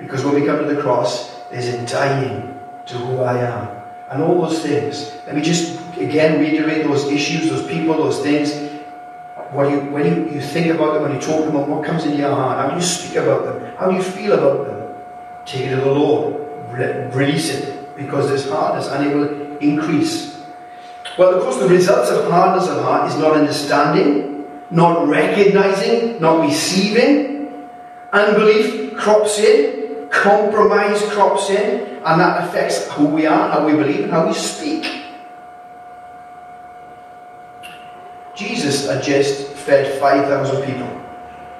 because 0.00 0.24
when 0.24 0.34
we 0.34 0.46
come 0.46 0.58
to 0.58 0.74
the 0.74 0.80
cross, 0.80 1.36
there's 1.50 1.68
a 1.68 1.86
dying 1.86 2.58
to 2.86 2.94
who 2.94 3.20
I 3.20 3.38
am. 3.38 3.76
And 4.10 4.22
all 4.22 4.40
those 4.42 4.62
things. 4.62 5.16
Let 5.26 5.34
me 5.34 5.42
just 5.42 5.78
again 5.98 6.40
reiterate 6.40 6.86
those 6.86 7.04
issues, 7.06 7.50
those 7.50 7.66
people, 7.66 7.94
those 7.94 8.22
things. 8.22 8.52
When 9.50 9.70
you, 9.70 9.80
when 9.90 10.06
you, 10.06 10.34
you 10.34 10.40
think 10.40 10.74
about 10.74 10.94
them, 10.94 11.02
when 11.02 11.14
you 11.14 11.20
talk 11.20 11.46
about 11.46 11.60
them, 11.60 11.70
what 11.70 11.84
comes 11.84 12.04
into 12.04 12.18
your 12.18 12.34
heart? 12.34 12.58
How 12.58 12.70
do 12.70 12.76
you 12.76 12.82
speak 12.82 13.16
about 13.16 13.44
them? 13.44 13.76
How 13.76 13.90
do 13.90 13.96
you 13.96 14.02
feel 14.02 14.32
about 14.32 14.66
them? 14.66 14.94
Take 15.44 15.66
it 15.66 15.70
to 15.70 15.80
the 15.80 15.90
Lord. 15.90 16.34
Release 17.14 17.50
it. 17.50 17.96
Because 17.96 18.28
this 18.30 18.48
hardness 18.48 18.88
and 18.88 19.06
it 19.06 19.14
will 19.14 19.58
increase. 19.58 20.37
Well, 21.18 21.34
of 21.34 21.42
course, 21.42 21.56
the 21.56 21.68
results 21.68 22.10
of 22.10 22.30
hardness 22.30 22.68
of 22.68 22.80
heart 22.84 23.10
is 23.10 23.18
not 23.18 23.32
understanding, 23.32 24.46
not 24.70 25.08
recognizing, 25.08 26.20
not 26.20 26.42
receiving. 26.46 27.68
Unbelief 28.12 28.96
crops 28.96 29.40
in, 29.40 30.08
compromise 30.10 31.02
crops 31.10 31.50
in, 31.50 31.98
and 32.04 32.20
that 32.20 32.44
affects 32.44 32.88
who 32.92 33.06
we 33.06 33.26
are, 33.26 33.50
how 33.50 33.66
we 33.66 33.72
believe, 33.72 34.04
and 34.04 34.12
how 34.12 34.28
we 34.28 34.32
speak. 34.32 34.86
Jesus 38.36 38.86
had 38.86 39.02
just 39.02 39.48
fed 39.54 40.00
5,000 40.00 40.64
people. 40.64 40.88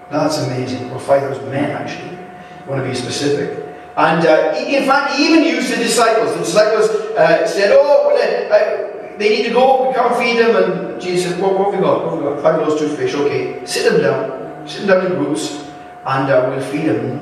That's 0.08 0.38
amazing. 0.38 0.88
Or 0.92 1.00
5,000 1.00 1.50
men, 1.50 1.72
actually. 1.72 2.16
I 2.64 2.70
want 2.70 2.84
to 2.84 2.88
be 2.88 2.94
specific. 2.94 3.66
And 3.96 4.24
uh, 4.24 4.54
in 4.56 4.84
fact, 4.86 5.16
he 5.16 5.26
even 5.32 5.42
used 5.42 5.72
the 5.72 5.76
disciples. 5.76 6.32
The 6.34 6.38
disciples 6.38 6.88
uh, 7.16 7.44
said, 7.48 7.72
Oh, 7.72 8.06
well, 8.14 8.52
uh, 8.52 8.97
they 9.18 9.28
need 9.30 9.44
to 9.44 9.50
go, 9.50 9.88
we 9.88 9.94
can't 9.94 10.16
feed 10.16 10.38
them. 10.38 10.56
And 10.56 11.00
Jesus 11.00 11.32
said, 11.32 11.40
What, 11.40 11.58
what 11.58 11.72
have 11.72 11.74
we 11.74 11.80
got? 11.80 12.04
What 12.04 12.14
have 12.14 12.22
we 12.22 12.30
got? 12.30 12.42
Five 12.42 12.60
loaves, 12.60 12.80
two 12.80 12.88
fish. 12.96 13.14
Okay, 13.14 13.64
sit 13.66 13.90
them 13.90 14.00
down. 14.00 14.66
Sit 14.68 14.86
them 14.86 14.88
down 14.88 15.12
in 15.12 15.18
groups, 15.18 15.64
and 16.06 16.30
uh, 16.30 16.46
we'll 16.50 16.60
feed 16.60 16.86
them. 16.86 17.18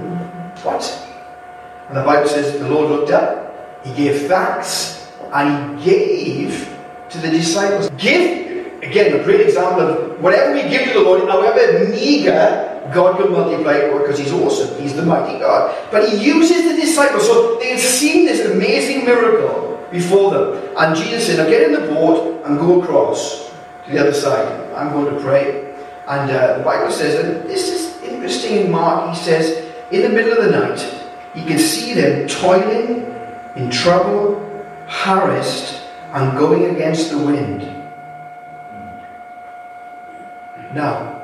What? 0.63 0.83
And 1.89 1.97
the 1.97 2.03
Bible 2.03 2.29
says 2.29 2.59
the 2.59 2.69
Lord 2.69 2.91
looked 2.91 3.13
up, 3.13 3.85
he 3.85 3.95
gave 3.95 4.27
thanks, 4.27 5.13
and 5.33 5.79
he 5.79 5.85
gave 5.85 6.77
to 7.11 7.19
the 7.19 7.31
disciples. 7.31 7.89
Give, 7.97 8.83
again, 8.83 9.21
a 9.21 9.23
great 9.23 9.41
example 9.43 9.83
of 9.83 10.21
whatever 10.21 10.55
we 10.55 10.63
give 10.69 10.89
to 10.89 10.99
the 10.99 11.05
Lord, 11.05 11.29
however 11.29 11.89
meager, 11.89 12.77
God 12.93 13.19
can 13.21 13.33
multiply 13.33 13.75
it 13.75 13.99
because 13.99 14.19
He's 14.19 14.33
awesome. 14.33 14.81
He's 14.81 14.95
the 14.95 15.05
mighty 15.05 15.39
God. 15.39 15.75
But 15.91 16.09
He 16.09 16.25
uses 16.25 16.65
the 16.65 16.81
disciples. 16.81 17.27
So 17.27 17.59
they 17.59 17.71
had 17.71 17.81
seen 17.81 18.27
this 18.27 18.47
amazing 18.47 19.05
miracle 19.05 19.76
before 19.91 20.31
them. 20.31 20.75
And 20.77 20.97
Jesus 20.97 21.27
said, 21.27 21.39
Now 21.39 21.49
get 21.49 21.63
in 21.63 21.73
the 21.73 21.93
boat 21.93 22.45
and 22.45 22.59
go 22.59 22.83
across 22.83 23.51
to 23.85 23.91
the 23.91 23.99
other 23.99 24.13
side. 24.13 24.73
I'm 24.75 24.93
going 24.93 25.15
to 25.15 25.21
pray. 25.21 25.75
And 26.07 26.31
uh, 26.31 26.59
the 26.59 26.65
Bible 26.65 26.91
says, 26.91 27.25
and 27.25 27.49
this 27.49 27.69
is 27.69 28.03
interesting 28.03 28.67
in 28.67 28.71
Mark, 28.71 29.17
he 29.17 29.23
says, 29.23 29.65
in 29.91 30.03
the 30.03 30.09
middle 30.09 30.39
of 30.39 30.45
the 30.45 30.51
night, 30.51 30.81
he 31.35 31.45
can 31.45 31.59
see 31.59 31.95
them 31.95 32.29
toiling, 32.29 33.13
in 33.57 33.71
trouble, 33.71 34.41
harassed, 34.87 35.83
and 36.13 36.39
going 36.39 36.75
against 36.75 37.11
the 37.11 37.19
wind. 37.19 37.63
Now, 40.73 41.23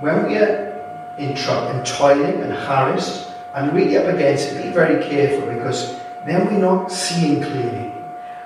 when 0.00 0.26
we 0.26 0.38
are 0.38 0.80
in 1.18 1.34
trouble 1.34 1.68
and 1.68 1.86
toiling 1.86 2.40
and 2.42 2.52
harassed 2.52 3.32
and 3.54 3.72
really 3.72 3.96
up 3.96 4.06
against 4.06 4.52
it, 4.52 4.62
be 4.62 4.70
very 4.70 5.04
careful 5.04 5.52
because 5.52 6.00
then 6.26 6.46
we're 6.46 6.60
not 6.60 6.90
seeing 6.90 7.42
clearly. 7.42 7.92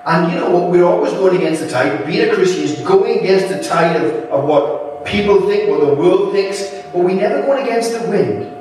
And 0.05 0.31
you 0.31 0.39
know 0.39 0.49
what? 0.49 0.71
We're 0.71 0.85
always 0.85 1.13
going 1.13 1.37
against 1.37 1.61
the 1.61 1.69
tide. 1.69 2.05
Being 2.05 2.29
a 2.29 2.33
Christian 2.33 2.63
is 2.63 2.81
going 2.81 3.19
against 3.19 3.49
the 3.49 3.63
tide 3.63 3.95
of, 3.95 4.11
of 4.31 4.45
what 4.45 5.05
people 5.05 5.47
think, 5.47 5.69
what 5.69 5.81
the 5.81 5.93
world 5.93 6.31
thinks, 6.31 6.83
but 6.91 6.99
we 6.99 7.13
never 7.13 7.41
going 7.43 7.63
against 7.63 7.93
the 7.93 8.09
wind. 8.09 8.55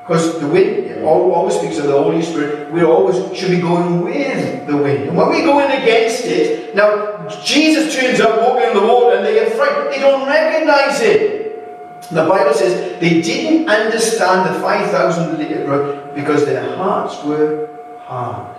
Because 0.00 0.38
the 0.38 0.46
wind 0.46 1.02
always 1.02 1.56
speaks 1.58 1.78
of 1.78 1.86
the 1.86 1.92
Holy 1.92 2.22
Spirit. 2.22 2.70
We 2.70 2.84
always 2.84 3.36
should 3.36 3.50
be 3.50 3.60
going 3.60 4.02
with 4.02 4.66
the 4.66 4.76
wind. 4.76 5.08
And 5.08 5.16
when 5.16 5.28
we're 5.28 5.46
going 5.46 5.70
against 5.70 6.24
it, 6.24 6.74
now 6.74 7.26
Jesus 7.42 7.94
turns 7.94 8.20
up 8.20 8.40
walking 8.40 8.68
in 8.68 8.74
the 8.74 8.86
water 8.86 9.16
and 9.16 9.26
they 9.26 9.34
get 9.34 9.54
frightened. 9.54 9.92
They 9.92 10.00
don't 10.00 10.26
recognize 10.26 11.00
it. 11.00 11.44
The 12.10 12.26
Bible 12.26 12.52
says 12.52 13.00
they 13.00 13.22
didn't 13.22 13.68
understand 13.68 14.54
the 14.54 14.60
5,000 14.60 16.14
because 16.14 16.44
their 16.44 16.76
hearts 16.76 17.24
were 17.24 17.73
hard. 18.04 18.56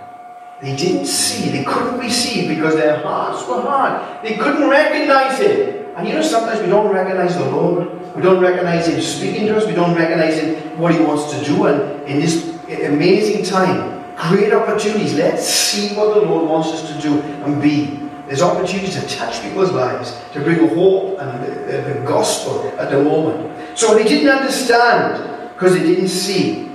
They 0.60 0.74
didn't 0.74 1.06
see, 1.06 1.50
they 1.50 1.64
couldn't 1.64 1.98
receive 1.98 2.48
because 2.48 2.76
their 2.76 3.02
hearts 3.02 3.46
were 3.46 3.60
hard. 3.60 4.24
They 4.24 4.36
couldn't 4.36 4.68
recognize 4.68 5.38
it. 5.40 5.94
And 5.96 6.08
you 6.08 6.14
know, 6.14 6.22
sometimes 6.22 6.60
we 6.60 6.68
don't 6.68 6.92
recognize 6.92 7.36
the 7.36 7.50
Lord. 7.50 8.14
We 8.14 8.22
don't 8.22 8.40
recognize 8.40 8.88
Him 8.88 9.00
speaking 9.00 9.46
to 9.46 9.56
us. 9.56 9.66
We 9.66 9.74
don't 9.74 9.94
recognize 9.94 10.38
Him 10.38 10.78
what 10.78 10.94
He 10.94 11.00
wants 11.00 11.30
to 11.32 11.44
do. 11.44 11.66
And 11.66 12.08
in 12.08 12.20
this 12.20 12.54
amazing 12.68 13.44
time, 13.44 14.04
great 14.16 14.52
opportunities. 14.52 15.14
Let's 15.14 15.46
see 15.46 15.94
what 15.94 16.14
the 16.14 16.22
Lord 16.22 16.48
wants 16.48 16.68
us 16.70 16.92
to 16.92 17.00
do 17.00 17.20
and 17.20 17.60
be. 17.60 18.08
There's 18.26 18.42
opportunities 18.42 19.00
to 19.00 19.06
touch 19.08 19.40
people's 19.42 19.72
lives, 19.72 20.20
to 20.32 20.40
bring 20.40 20.66
hope 20.68 21.18
and 21.20 21.44
the, 21.44 21.94
the 21.94 22.00
gospel 22.06 22.66
at 22.78 22.90
the 22.90 23.02
moment. 23.02 23.78
So 23.78 23.94
they 23.94 24.04
didn't 24.04 24.30
understand 24.30 25.52
because 25.54 25.74
they 25.74 25.82
didn't 25.82 26.08
see 26.08 26.72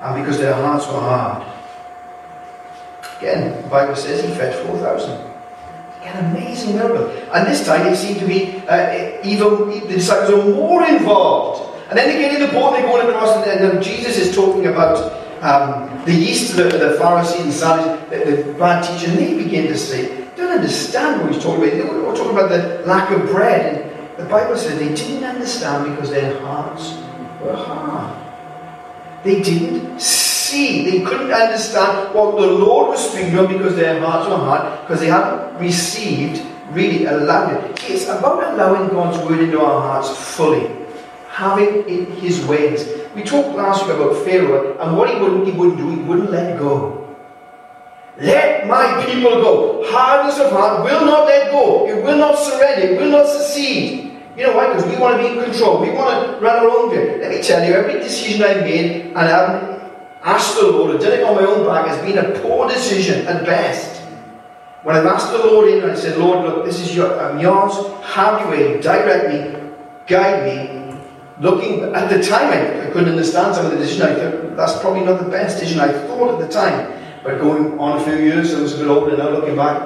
and 0.00 0.22
because 0.22 0.38
their 0.38 0.54
hearts 0.54 0.86
were 0.86 1.00
hard. 1.00 1.55
Again, 3.26 3.60
the 3.60 3.68
Bible 3.68 3.96
says 3.96 4.22
he 4.22 4.32
fed 4.34 4.54
4,000. 4.68 5.10
An 6.04 6.30
amazing 6.30 6.76
miracle. 6.76 7.10
And 7.34 7.44
this 7.44 7.66
time 7.66 7.84
it 7.88 7.96
seemed 7.96 8.20
to 8.20 8.26
be 8.26 8.62
uh, 8.68 9.18
even, 9.24 9.68
the 9.88 9.94
disciples 9.94 10.30
are 10.30 10.54
more 10.54 10.86
involved. 10.86 11.76
And 11.88 11.98
then 11.98 12.20
get 12.20 12.40
in 12.40 12.46
the 12.46 12.52
boat, 12.52 12.74
they're 12.74 12.86
going 12.86 13.08
across, 13.08 13.44
and, 13.48 13.64
and 13.64 13.82
Jesus 13.82 14.16
is 14.16 14.32
talking 14.32 14.68
about 14.68 15.12
um, 15.42 16.04
the 16.04 16.12
yeast 16.12 16.54
the, 16.54 16.64
the 16.64 16.96
Pharisees 17.00 17.40
and 17.40 17.52
Sadducees, 17.52 18.10
the, 18.10 18.42
the 18.42 18.58
bad 18.60 18.82
teachers, 18.82 19.10
and 19.10 19.18
they 19.18 19.42
begin 19.42 19.66
to 19.66 19.76
say, 19.76 20.24
don't 20.36 20.52
understand 20.52 21.22
what 21.22 21.32
he's 21.32 21.42
talking 21.42 21.64
about. 21.64 21.76
They 21.76 21.82
were 21.82 22.14
talking 22.14 22.30
about 22.30 22.50
the 22.50 22.86
lack 22.86 23.10
of 23.10 23.26
bread. 23.26 23.90
And 24.16 24.24
the 24.24 24.30
Bible 24.30 24.56
says 24.56 24.78
they 24.78 24.94
didn't 24.94 25.24
understand 25.24 25.90
because 25.90 26.10
their 26.10 26.38
hearts 26.42 26.94
were 27.42 27.56
hard. 27.56 28.24
They 29.24 29.42
didn't 29.42 30.00
see. 30.46 30.90
They 30.90 31.04
couldn't 31.04 31.32
understand 31.32 32.14
what 32.14 32.36
the 32.36 32.46
Lord 32.46 32.88
was 32.90 33.10
speaking 33.10 33.32
to 33.32 33.36
them 33.42 33.52
because 33.52 33.76
their 33.76 34.00
hearts 34.00 34.28
were 34.28 34.36
hard, 34.36 34.80
because 34.82 35.00
they 35.00 35.08
hadn't 35.08 35.58
received, 35.58 36.42
really 36.70 37.06
allowed 37.06 37.54
it. 37.54 37.90
It's 37.90 38.04
about 38.04 38.42
allowing 38.52 38.88
God's 38.88 39.18
word 39.28 39.40
into 39.40 39.60
our 39.60 39.80
hearts 39.80 40.10
fully. 40.34 40.70
Having 41.28 41.88
in 41.88 42.06
his 42.16 42.44
ways. 42.46 42.88
We 43.14 43.22
talked 43.22 43.56
last 43.56 43.86
week 43.86 43.96
about 43.96 44.24
Pharaoh 44.24 44.78
and 44.78 44.96
what 44.96 45.10
he 45.10 45.20
wouldn't, 45.20 45.46
he 45.46 45.52
wouldn't 45.52 45.78
do, 45.78 45.90
he 45.90 45.96
wouldn't 45.96 46.30
let 46.30 46.58
go. 46.58 47.02
Let 48.18 48.66
my 48.66 49.04
people 49.04 49.42
go. 49.42 49.84
Hardness 49.92 50.38
of 50.38 50.50
heart 50.50 50.82
will 50.82 51.04
not 51.04 51.26
let 51.26 51.50
go. 51.50 51.86
It 51.86 52.02
will 52.02 52.16
not 52.16 52.38
surrender. 52.38 52.94
It 52.94 53.00
will 53.00 53.10
not 53.10 53.28
secede. 53.28 54.16
You 54.36 54.46
know 54.46 54.56
why? 54.56 54.72
Because 54.72 54.86
we 54.86 54.96
want 54.96 55.20
to 55.20 55.28
be 55.28 55.36
in 55.36 55.44
control. 55.44 55.80
We 55.80 55.90
want 55.90 56.24
to 56.24 56.44
run 56.44 56.64
our 56.64 56.70
own 56.70 56.94
game. 56.94 57.20
Let 57.20 57.30
me 57.30 57.42
tell 57.42 57.66
you, 57.66 57.74
every 57.74 58.00
decision 58.00 58.42
I've 58.42 58.62
made 58.62 59.06
and 59.08 59.18
I 59.18 59.28
haven't 59.28 59.75
asked 60.26 60.56
the 60.56 60.66
Lord 60.66 60.90
and 60.90 61.00
done 61.00 61.12
it 61.12 61.22
on 61.22 61.36
my 61.36 61.42
own 61.42 61.64
back 61.64 61.86
has 61.86 62.04
been 62.04 62.18
a 62.18 62.38
poor 62.40 62.68
decision 62.68 63.26
at 63.28 63.46
best. 63.46 64.02
When 64.82 64.96
I've 64.96 65.06
asked 65.06 65.30
the 65.30 65.38
Lord 65.38 65.68
in 65.68 65.82
and 65.82 65.92
I 65.92 65.94
said, 65.94 66.18
Lord, 66.18 66.44
look, 66.44 66.64
this 66.64 66.80
is 66.80 66.94
your, 66.94 67.18
I'm 67.20 67.38
yours. 67.38 67.74
Have 68.04 68.40
your 68.40 68.50
way. 68.50 68.80
Direct 68.80 69.28
me. 69.30 69.70
Guide 70.06 70.44
me. 70.44 70.98
Looking 71.40 71.94
at 71.94 72.10
the 72.10 72.22
time, 72.22 72.52
I, 72.52 72.88
I 72.88 72.90
couldn't 72.90 73.10
understand 73.10 73.54
some 73.54 73.66
of 73.66 73.72
the 73.72 73.78
decision. 73.78 74.06
I 74.06 74.14
thought 74.14 74.56
that's 74.56 74.80
probably 74.80 75.04
not 75.04 75.22
the 75.22 75.30
best 75.30 75.58
decision 75.58 75.80
I 75.80 75.92
thought 75.92 76.40
at 76.40 76.46
the 76.46 76.52
time. 76.52 76.92
But 77.22 77.38
going 77.38 77.78
on 77.78 78.00
a 78.00 78.04
few 78.04 78.16
years, 78.16 78.54
I 78.54 78.60
was 78.60 78.74
a 78.74 78.78
bit 78.78 78.88
older 78.88 79.16
now, 79.16 79.30
looking 79.30 79.56
back, 79.56 79.80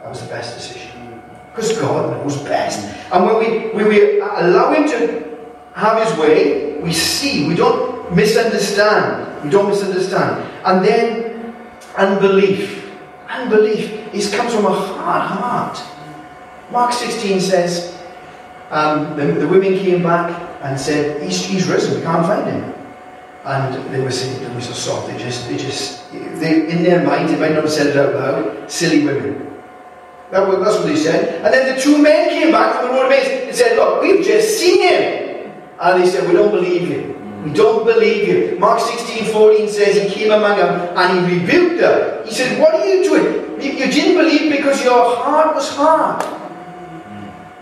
that 0.00 0.08
was 0.08 0.22
the 0.22 0.28
best 0.28 0.54
decision. 0.56 1.22
Because 1.50 1.78
God 1.78 2.10
knows 2.10 2.36
best. 2.42 2.78
And 3.12 3.26
when 3.26 3.38
we, 3.38 3.68
when 3.74 3.88
we 3.88 4.20
allow 4.20 4.72
Him 4.72 4.88
to 4.88 5.38
have 5.74 6.06
His 6.06 6.18
way, 6.18 6.78
we 6.78 6.92
see, 6.92 7.46
we 7.46 7.54
don't 7.54 7.91
misunderstand. 8.14 9.44
We 9.44 9.50
don't 9.50 9.68
misunderstand. 9.68 10.48
And 10.64 10.84
then 10.84 11.54
unbelief. 11.96 12.90
Unbelief 13.28 14.14
is 14.14 14.34
comes 14.34 14.54
from 14.54 14.66
a 14.66 14.72
hard 14.74 15.22
heart. 15.22 15.82
Mark 16.70 16.92
16 16.92 17.40
says, 17.40 17.98
um, 18.70 19.16
the, 19.16 19.26
the 19.26 19.48
women 19.48 19.78
came 19.78 20.02
back 20.02 20.30
and 20.62 20.78
said, 20.78 21.22
he's, 21.22 21.44
he's 21.44 21.68
risen, 21.68 21.98
we 21.98 22.02
can't 22.02 22.26
find 22.26 22.48
him 22.48 22.72
and 23.44 23.92
they 23.92 24.00
were 24.00 24.10
saying 24.10 24.40
they 24.42 24.54
were 24.54 24.60
so 24.60 24.72
soft. 24.72 25.08
They 25.08 25.18
just, 25.18 25.48
they 25.48 25.56
just, 25.56 26.10
they 26.12 26.70
in 26.70 26.84
their 26.84 27.04
minds, 27.04 27.32
they 27.32 27.38
might 27.38 27.52
not 27.52 27.64
have 27.64 27.72
said 27.72 27.88
it 27.88 27.96
out 27.96 28.14
loud. 28.14 28.70
Silly 28.70 29.04
women. 29.04 29.48
That 30.30 30.46
was, 30.46 30.64
that's 30.64 30.78
what 30.78 30.86
they 30.86 30.96
said. 30.96 31.44
And 31.44 31.52
then 31.52 31.74
the 31.74 31.80
two 31.80 32.00
men 32.00 32.30
came 32.30 32.52
back 32.52 32.76
from 32.76 32.88
the 32.88 32.94
road 32.94 33.08
base 33.08 33.46
and 33.48 33.56
said, 33.56 33.76
"Look, 33.76 34.02
we've 34.02 34.24
just 34.24 34.58
seen 34.58 34.80
him." 34.80 35.52
And 35.80 36.02
they 36.02 36.08
said, 36.08 36.28
"We 36.28 36.34
don't 36.34 36.52
believe 36.52 36.88
you. 36.88 37.18
We 37.44 37.52
don't 37.52 37.84
believe 37.84 38.28
you." 38.28 38.58
Mark 38.58 38.80
16, 38.80 39.32
14 39.32 39.68
says 39.68 39.96
he 39.96 40.08
came 40.08 40.32
among 40.32 40.58
them 40.58 40.96
and 40.96 41.26
he 41.26 41.38
rebuked 41.38 41.80
them. 41.80 42.26
He 42.26 42.32
said, 42.32 42.60
"What 42.60 42.74
are 42.74 42.86
you 42.86 43.02
doing? 43.04 43.60
You, 43.60 43.90
didn't 43.90 44.16
believe 44.16 44.50
because 44.50 44.82
your 44.84 45.16
heart 45.16 45.54
was 45.54 45.68
hard." 45.74 46.24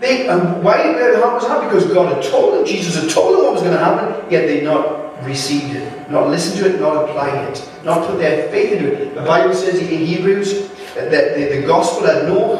They, 0.01 0.27
and 0.27 0.63
why 0.63 0.81
their 0.93 1.21
heart 1.21 1.35
was 1.35 1.45
hard? 1.45 1.69
Because 1.69 1.85
God 1.93 2.11
had 2.13 2.23
told 2.23 2.57
them, 2.57 2.65
Jesus 2.65 2.97
had 2.97 3.09
told 3.09 3.37
them 3.37 3.43
what 3.45 3.53
was 3.53 3.61
going 3.61 3.77
to 3.77 3.83
happen, 3.83 4.31
yet 4.31 4.47
they 4.47 4.61
not 4.61 5.23
received 5.23 5.75
it, 5.75 6.09
not 6.09 6.27
listened 6.29 6.57
to 6.59 6.73
it, 6.73 6.81
not 6.81 7.07
applied 7.07 7.49
it, 7.49 7.69
not 7.83 8.07
put 8.07 8.17
their 8.17 8.49
faith 8.49 8.73
into 8.73 8.93
it. 8.93 9.13
The 9.13 9.21
Bible 9.21 9.53
says 9.53 9.79
in 9.79 9.87
Hebrews 9.87 10.69
that 10.95 11.11
the, 11.11 11.59
the 11.59 11.67
gospel 11.67 12.07
had 12.07 12.25
no 12.25 12.55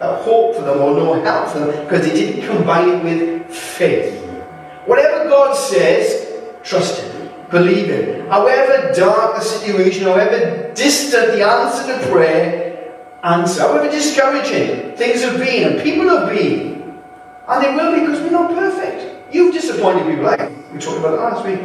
uh, 0.00 0.22
hope 0.22 0.56
for 0.56 0.62
them 0.62 0.80
or 0.80 0.94
no 0.94 1.22
help 1.22 1.50
for 1.50 1.58
them 1.60 1.84
because 1.84 2.06
they 2.06 2.14
didn't 2.14 2.46
combine 2.46 2.88
it 2.88 3.04
with 3.04 3.54
faith. 3.54 4.22
Whatever 4.86 5.28
God 5.28 5.54
says, 5.54 6.25
trust 6.66 7.02
Him, 7.02 7.30
believe 7.50 7.86
Him. 7.86 8.28
However 8.28 8.92
dark 8.92 9.36
the 9.36 9.40
situation, 9.40 10.04
however 10.04 10.72
distant 10.74 11.32
the 11.32 11.42
answer 11.46 11.86
to 11.86 12.10
prayer, 12.10 12.92
answer, 13.22 13.62
however 13.62 13.90
discouraging 13.90 14.96
things 14.96 15.22
have 15.22 15.38
been 15.38 15.72
and 15.72 15.82
people 15.82 16.08
have 16.08 16.28
been, 16.28 16.98
and 17.48 17.64
they 17.64 17.74
will 17.74 17.94
be 17.94 18.00
because 18.00 18.20
we're 18.20 18.30
not 18.30 18.50
perfect. 18.52 19.32
You've 19.32 19.54
disappointed 19.54 20.06
people. 20.06 20.24
Like 20.24 20.50
we 20.72 20.78
talked 20.78 20.98
about 20.98 21.18
last 21.18 21.46
week. 21.46 21.60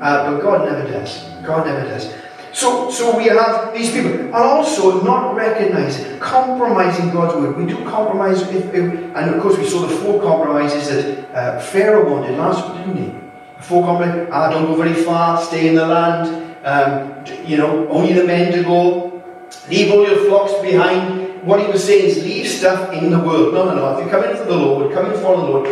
Uh, 0.00 0.32
but 0.32 0.40
God 0.40 0.64
never 0.64 0.90
does. 0.90 1.28
God 1.44 1.66
never 1.66 1.86
does. 1.86 2.14
So, 2.52 2.90
so 2.90 3.16
we 3.16 3.26
have 3.26 3.72
these 3.74 3.92
people, 3.92 4.12
and 4.12 4.34
also 4.34 5.02
not 5.02 5.36
recognizing, 5.36 6.18
compromising 6.18 7.10
God's 7.10 7.36
word. 7.36 7.56
We 7.56 7.66
do 7.66 7.84
compromise, 7.84 8.42
if, 8.42 8.74
if, 8.74 8.74
and 8.74 9.34
of 9.34 9.40
course 9.40 9.56
we 9.56 9.68
saw 9.68 9.86
the 9.86 9.94
four 9.96 10.20
compromises 10.20 10.88
that 10.88 11.34
uh, 11.34 11.60
Pharaoh 11.60 12.10
wanted 12.10 12.36
last 12.36 12.66
week, 12.68 12.86
didn't 12.86 13.04
he? 13.04 13.29
Ah, 13.68 14.50
don't 14.50 14.66
go 14.66 14.74
very 14.74 14.94
far, 14.94 15.40
stay 15.42 15.68
in 15.68 15.74
the 15.74 15.86
land. 15.86 16.56
Um, 16.64 17.24
you 17.46 17.56
know, 17.56 17.88
only 17.88 18.12
the 18.12 18.24
men 18.24 18.52
to 18.52 18.62
go. 18.62 19.22
Leave 19.68 19.92
all 19.92 20.06
your 20.06 20.24
flocks 20.26 20.52
behind. 20.62 21.42
What 21.42 21.60
he 21.60 21.66
was 21.70 21.84
saying 21.84 22.04
is 22.04 22.22
leave 22.22 22.46
stuff 22.46 22.92
in 22.92 23.10
the 23.10 23.18
world. 23.18 23.54
No, 23.54 23.64
no, 23.64 23.74
no. 23.74 23.98
If 23.98 24.04
you 24.04 24.10
come 24.10 24.24
into 24.24 24.44
the 24.44 24.56
Lord, 24.56 24.92
come 24.92 25.06
in 25.06 25.18
for 25.20 25.36
the 25.36 25.42
Lord, 25.42 25.64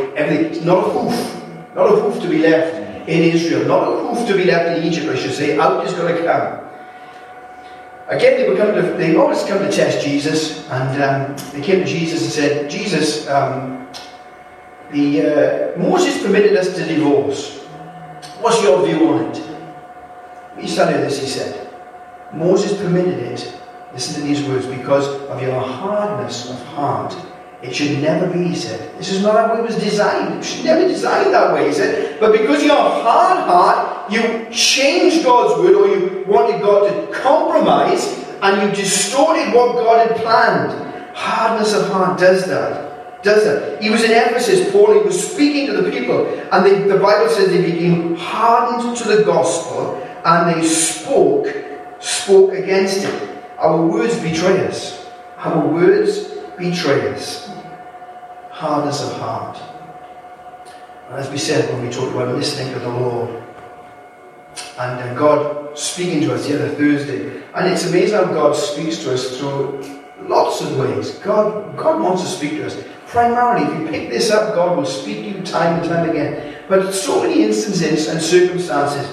not 0.64 0.78
a 0.78 0.90
hoof, 0.90 1.44
not 1.74 1.92
a 1.92 1.96
hoof 1.96 2.22
to 2.22 2.28
be 2.28 2.38
left 2.38 2.74
in 3.08 3.22
Israel. 3.22 3.66
Not 3.66 3.88
a 3.88 3.96
hoof 4.00 4.26
to 4.28 4.36
be 4.36 4.44
left 4.44 4.78
in 4.78 4.84
Egypt, 4.84 5.08
I 5.08 5.16
should 5.16 5.34
say. 5.34 5.58
Out 5.58 5.84
is 5.86 5.92
going 5.94 6.14
to 6.14 6.24
come. 6.24 6.68
again, 8.08 8.40
they, 8.40 8.48
were 8.48 8.56
coming 8.56 8.74
to, 8.76 8.92
they 8.96 9.16
always 9.16 9.42
come 9.44 9.58
to 9.58 9.70
test 9.70 10.04
Jesus, 10.04 10.68
and 10.70 11.02
um, 11.02 11.36
they 11.52 11.60
came 11.60 11.80
to 11.80 11.86
Jesus 11.86 12.22
and 12.22 12.32
said, 12.32 12.70
Jesus, 12.70 13.28
um, 13.28 13.86
the, 14.90 15.74
uh, 15.74 15.78
Moses 15.78 16.22
permitted 16.22 16.56
us 16.56 16.74
to 16.74 16.84
divorce. 16.84 17.57
What's 18.40 18.62
your 18.62 18.84
view 18.86 19.08
on 19.08 19.24
it? 19.24 19.36
He 20.60 20.68
started 20.68 21.00
this, 21.00 21.20
he 21.20 21.26
said. 21.26 21.68
Moses 22.32 22.80
permitted 22.80 23.18
it, 23.18 23.60
listen 23.92 24.20
to 24.20 24.26
these 24.26 24.42
words, 24.48 24.66
because 24.66 25.06
of 25.28 25.42
your 25.42 25.60
hardness 25.60 26.50
of 26.50 26.62
heart. 26.66 27.16
It 27.62 27.74
should 27.74 28.00
never 28.00 28.32
be, 28.32 28.48
he 28.48 28.54
said. 28.54 28.96
This 28.98 29.10
is 29.10 29.22
not 29.22 29.34
how 29.34 29.56
it 29.56 29.62
was 29.62 29.76
designed. 29.76 30.38
It 30.38 30.44
should 30.44 30.64
never 30.64 30.86
be 30.86 30.92
designed 30.92 31.34
that 31.34 31.52
way, 31.52 31.66
he 31.66 31.72
said. 31.72 32.20
But 32.20 32.32
because 32.32 32.62
your 32.62 32.76
hard 32.76 33.48
heart, 33.48 34.12
you 34.12 34.46
changed 34.52 35.24
God's 35.24 35.60
word 35.60 35.74
or 35.74 35.88
you 35.88 36.24
wanted 36.28 36.62
God 36.62 36.88
to 36.88 37.12
compromise 37.12 38.24
and 38.42 38.62
you 38.62 38.76
distorted 38.76 39.52
what 39.52 39.72
God 39.74 40.08
had 40.08 40.16
planned. 40.18 41.16
Hardness 41.16 41.74
of 41.74 41.88
heart 41.88 42.20
does 42.20 42.46
that. 42.46 42.87
Does 43.22 43.44
that. 43.44 43.82
He 43.82 43.90
was 43.90 44.04
in 44.04 44.12
Ephesus, 44.12 44.70
Paul, 44.70 44.92
he 44.92 45.00
was 45.00 45.32
speaking 45.32 45.66
to 45.66 45.80
the 45.80 45.90
people, 45.90 46.26
and 46.52 46.64
they, 46.64 46.82
the 46.82 47.00
Bible 47.00 47.28
says 47.28 47.48
they 47.48 47.70
became 47.70 48.14
hardened 48.14 48.96
to 48.96 49.04
the 49.04 49.24
gospel 49.24 49.96
and 50.24 50.54
they 50.54 50.66
spoke, 50.66 51.46
spoke 51.98 52.52
against 52.52 53.04
it. 53.04 53.44
Our 53.58 53.84
words 53.84 54.18
betray 54.20 54.66
us. 54.66 55.06
Our 55.38 55.66
words 55.66 56.28
betray 56.56 57.12
us. 57.12 57.50
Hardness 58.50 59.02
of 59.02 59.18
heart. 59.18 59.60
And 61.08 61.18
as 61.18 61.30
we 61.30 61.38
said 61.38 61.72
when 61.72 61.86
we 61.86 61.92
talked 61.92 62.14
about 62.14 62.34
listening 62.34 62.72
to 62.74 62.78
the 62.80 62.88
Lord, 62.88 63.42
and 64.78 65.00
uh, 65.00 65.14
God 65.14 65.78
speaking 65.78 66.20
to 66.22 66.34
us 66.34 66.46
the 66.46 66.54
other 66.54 66.74
Thursday, 66.74 67.42
and 67.54 67.66
it's 67.66 67.86
amazing 67.86 68.16
how 68.16 68.24
God 68.26 68.54
speaks 68.54 68.98
to 68.98 69.14
us 69.14 69.38
through 69.38 69.82
lots 70.22 70.60
of 70.60 70.76
ways. 70.76 71.12
God, 71.18 71.76
God 71.76 72.00
wants 72.02 72.22
to 72.22 72.28
speak 72.28 72.52
to 72.52 72.66
us. 72.66 72.76
Primarily, 73.08 73.64
if 73.64 73.80
you 73.80 73.88
pick 73.88 74.10
this 74.10 74.30
up, 74.30 74.54
God 74.54 74.76
will 74.76 74.84
speak 74.84 75.24
to 75.24 75.38
you 75.38 75.42
time 75.42 75.80
and 75.80 75.88
time 75.88 76.10
again. 76.10 76.62
But 76.68 76.92
so 76.92 77.22
many 77.22 77.42
instances 77.42 78.06
and 78.08 78.20
circumstances. 78.20 79.08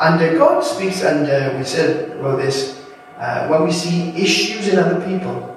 And 0.00 0.20
uh, 0.20 0.34
God 0.36 0.64
speaks, 0.64 1.02
and 1.02 1.30
uh, 1.30 1.56
we 1.56 1.62
said 1.62 2.18
about 2.18 2.38
this, 2.38 2.82
uh, 3.18 3.46
when 3.46 3.62
we 3.64 3.70
see 3.72 4.10
issues 4.18 4.66
in 4.66 4.80
other 4.80 5.00
people, 5.06 5.52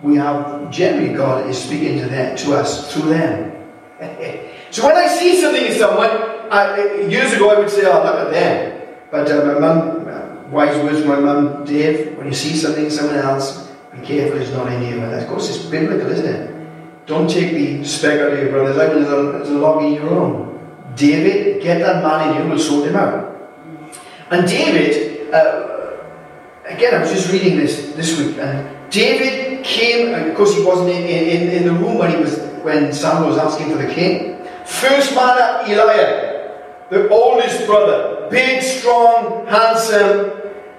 we 0.00 0.14
have 0.14 0.70
generally 0.70 1.12
God 1.12 1.50
is 1.50 1.58
speaking 1.58 1.98
to 1.98 2.06
them, 2.06 2.36
to 2.36 2.54
us 2.54 2.94
through 2.94 3.10
them. 3.10 3.50
so 4.70 4.86
when 4.86 4.96
I 4.96 5.08
see 5.08 5.40
something 5.40 5.66
in 5.66 5.74
someone, 5.76 6.08
I, 6.50 7.02
years 7.02 7.32
ago 7.32 7.50
I 7.50 7.58
would 7.58 7.68
say, 7.68 7.84
"Oh, 7.84 8.02
look 8.02 8.14
at 8.14 8.30
them," 8.30 8.96
but 9.10 9.30
uh, 9.30 9.44
my 9.44 9.58
mum, 9.58 10.08
uh, 10.08 10.48
wise 10.48 10.76
words 10.82 11.04
my 11.04 11.20
mum, 11.20 11.64
Dave, 11.64 12.16
when 12.16 12.28
you 12.28 12.32
see 12.32 12.56
something 12.56 12.86
in 12.86 12.90
someone 12.90 13.16
else, 13.16 13.69
careful 14.04 14.40
it's 14.40 14.50
not 14.52 14.70
in 14.72 14.82
you. 14.82 15.00
And 15.02 15.14
of 15.14 15.28
course, 15.28 15.48
it's 15.48 15.64
biblical, 15.66 16.10
isn't 16.10 16.26
it? 16.26 17.06
Don't 17.06 17.28
take 17.28 17.52
the 17.52 17.84
speck 17.84 18.20
out 18.20 18.32
of 18.32 18.38
your 18.38 18.50
brother's 18.50 18.78
eye 18.78 18.88
when 18.88 19.02
there's 19.02 19.48
a, 19.48 19.52
log 19.54 19.82
in 19.82 19.94
your 19.94 20.10
own. 20.10 20.58
David, 20.94 21.62
get 21.62 21.80
that 21.80 22.02
man 22.02 22.36
in 22.36 22.42
you, 22.42 22.50
will 22.50 22.58
sort 22.58 22.88
him 22.88 22.96
out. 22.96 23.36
And 24.30 24.46
David, 24.46 25.32
uh, 25.34 25.96
again, 26.66 26.94
I 26.94 27.00
was 27.00 27.12
just 27.12 27.32
reading 27.32 27.58
this 27.58 27.92
this 27.94 28.18
week, 28.18 28.38
and 28.38 28.90
David 28.90 29.64
came, 29.64 30.14
and 30.14 30.30
of 30.30 30.36
course, 30.36 30.54
he 30.54 30.64
wasn't 30.64 30.90
in, 30.90 31.02
in, 31.04 31.48
in 31.48 31.64
the 31.64 31.72
room 31.72 31.98
when 31.98 32.10
he 32.10 32.16
was 32.16 32.38
when 32.62 32.92
Samuel 32.92 33.30
was 33.30 33.38
asking 33.38 33.70
for 33.70 33.78
the 33.78 33.92
king. 33.92 34.44
First 34.64 35.14
man 35.14 35.36
up, 35.38 35.68
Eliab, 35.68 36.90
the 36.90 37.08
oldest 37.08 37.66
brother, 37.66 38.28
big, 38.30 38.62
strong, 38.62 39.46
handsome. 39.46 40.32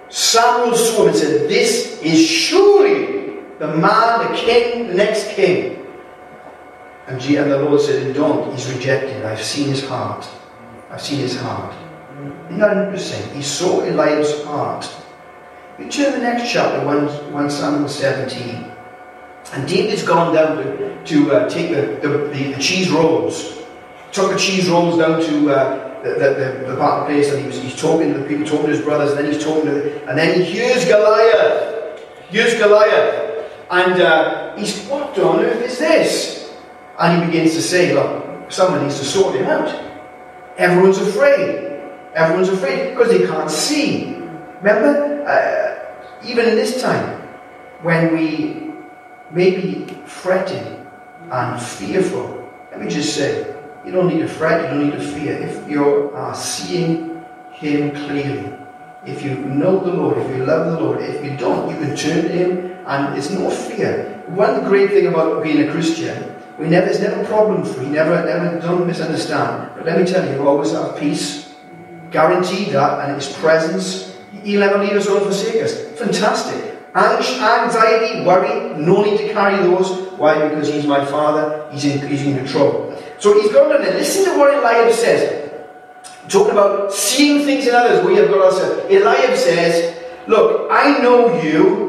Samuel 0.10 0.76
saw 0.76 1.04
him 1.04 1.10
and 1.10 1.18
said, 1.18 1.50
This 1.50 2.02
is 2.02 2.26
surely 2.26 2.71
the 3.62 3.68
man, 3.78 4.32
the 4.32 4.38
king, 4.38 4.88
the 4.88 4.96
next 4.96 5.30
king. 5.36 5.86
And, 7.06 7.22
the 7.22 7.60
Lord 7.60 7.80
said, 7.80 8.16
Don't, 8.16 8.52
he's 8.52 8.74
rejected. 8.74 9.24
I've 9.24 9.42
seen 9.42 9.68
his 9.68 9.88
heart. 9.88 10.28
I've 10.90 11.02
seen 11.02 11.20
his 11.20 11.40
heart. 11.40 11.76
Isn't 12.48 12.60
that 12.60 12.78
interesting? 12.78 13.36
He 13.36 13.44
saw 13.44 13.82
Eliab's 13.82 14.44
heart. 14.46 14.90
We 15.78 15.90
turn 15.90 16.14
the 16.14 16.20
next 16.20 16.52
chapter, 16.52 16.84
1, 16.84 17.34
1 17.34 17.50
Samuel 17.52 17.88
17. 17.88 18.72
And 19.54 19.68
David's 19.68 20.04
gone 20.04 20.34
down 20.34 20.58
to, 20.58 21.06
to 21.06 21.32
uh, 21.32 21.50
take 21.50 21.70
the, 21.70 22.08
the, 22.08 22.18
the, 22.30 22.54
the, 22.54 22.60
cheese 22.60 22.90
rolls. 22.90 23.62
Took 24.12 24.32
the 24.32 24.40
cheese 24.40 24.70
rolls 24.70 24.98
down 24.98 25.22
to 25.22 25.52
uh, 25.52 26.02
the, 26.02 26.10
the, 26.10 26.66
the, 26.68 26.76
battle 26.78 27.06
place 27.06 27.32
and 27.32 27.42
he 27.42 27.48
was, 27.48 27.62
he's 27.62 27.80
talking 27.80 28.12
to 28.12 28.20
the 28.20 28.26
people, 28.26 28.46
talking 28.46 28.66
to 28.68 28.72
his 28.72 28.82
brothers, 28.82 29.12
and 29.12 29.20
then 29.20 29.32
he's 29.32 29.44
talking 29.44 29.66
to 29.66 29.72
the, 29.72 30.10
and 30.10 30.18
then 30.18 30.40
he 30.40 30.46
hears 30.46 30.86
Goliath. 30.86 32.02
Here's 32.30 32.56
Goliath. 32.56 33.31
And 33.72 34.02
uh, 34.02 34.58
he's, 34.58 34.86
what 34.88 35.18
on 35.18 35.40
earth 35.40 35.64
is 35.64 35.80
this? 35.80 36.54
And 37.00 37.22
he 37.22 37.28
begins 37.28 37.54
to 37.56 37.62
say, 37.62 37.94
look, 37.94 38.52
someone 38.52 38.84
needs 38.84 39.00
to 39.00 39.06
sort 39.06 39.34
him 39.34 39.46
out. 39.46 39.74
Everyone's 40.58 40.98
afraid. 40.98 41.80
Everyone's 42.14 42.50
afraid 42.50 42.90
because 42.90 43.08
they 43.08 43.26
can't 43.26 43.50
see. 43.50 44.18
Remember, 44.62 45.24
uh, 45.26 46.28
even 46.28 46.50
in 46.50 46.56
this 46.56 46.82
time, 46.82 47.22
when 47.82 48.14
we 48.14 48.74
may 49.32 49.56
be 49.56 49.86
fretting 50.06 50.86
and 51.32 51.62
fearful, 51.62 52.52
let 52.72 52.82
me 52.82 52.90
just 52.90 53.16
say, 53.16 53.56
you 53.86 53.94
don't 53.94 54.10
need 54.10 54.20
to 54.20 54.28
fret, 54.28 54.62
you 54.64 54.68
don't 54.68 54.90
need 54.90 55.00
to 55.00 55.02
fear. 55.02 55.34
If 55.34 55.70
you 55.70 56.12
are 56.14 56.36
seeing 56.36 57.24
Him 57.54 57.96
clearly, 57.96 58.54
if 59.06 59.24
you 59.24 59.36
know 59.38 59.80
the 59.80 59.94
Lord, 59.94 60.18
if 60.18 60.30
you 60.36 60.46
love 60.46 60.74
the 60.74 60.80
Lord, 60.80 61.02
if 61.02 61.24
you 61.24 61.38
don't, 61.38 61.70
you 61.72 61.78
can 61.78 61.96
turn 61.96 62.24
to 62.24 62.30
Him 62.30 62.71
and 62.86 63.18
it's 63.18 63.30
no 63.30 63.50
fear. 63.50 64.24
One 64.28 64.64
great 64.66 64.92
thing 64.92 65.08
about 65.08 65.44
being 65.44 65.68
a 65.68 65.72
Christian 65.72 66.32
we 66.62 66.70
never, 66.70 66.86
it's 66.86 67.00
never 67.00 67.26
problem 67.26 67.66
free. 67.66 67.88
Never, 67.88 68.24
never, 68.24 68.60
don't 68.60 68.86
misunderstand. 68.86 69.72
But 69.76 69.86
let 69.86 70.00
me 70.00 70.06
tell 70.06 70.24
you, 70.32 70.48
always 70.48 70.72
have 70.74 70.96
peace. 70.96 71.56
Guaranteed 72.12 72.74
that, 72.74 73.08
and 73.08 73.16
His 73.16 73.34
presence. 73.34 74.16
He'll 74.44 74.60
never 74.60 74.78
leave 74.78 74.94
us 74.94 75.08
or 75.08 75.22
forsake 75.22 75.64
us. 75.64 75.74
Fantastic. 75.98 76.78
Anxiety, 76.94 78.24
worry, 78.24 78.78
no 78.80 79.04
need 79.04 79.18
to 79.18 79.34
carry 79.34 79.58
those. 79.64 80.12
Why? 80.20 80.50
Because 80.50 80.68
He's 80.68 80.86
my 80.86 81.04
Father. 81.04 81.68
He's 81.72 81.86
in, 81.86 82.08
he's 82.08 82.22
in 82.22 82.38
control. 82.38 82.96
So 83.18 83.42
He's 83.42 83.52
going 83.52 83.76
on 83.76 83.82
there. 83.82 83.96
Listen 83.96 84.32
to 84.32 84.38
what 84.38 84.54
Eliab 84.54 84.94
says. 84.94 85.50
Talking 86.28 86.52
about 86.52 86.94
seeing 86.94 87.44
things 87.44 87.66
in 87.66 87.74
others. 87.74 88.06
We 88.06 88.18
have 88.18 88.30
got 88.30 88.54
ourselves. 88.54 88.86
Eliab 88.86 89.36
says, 89.36 89.98
Look, 90.28 90.70
I 90.70 91.00
know 91.00 91.42
you. 91.42 91.81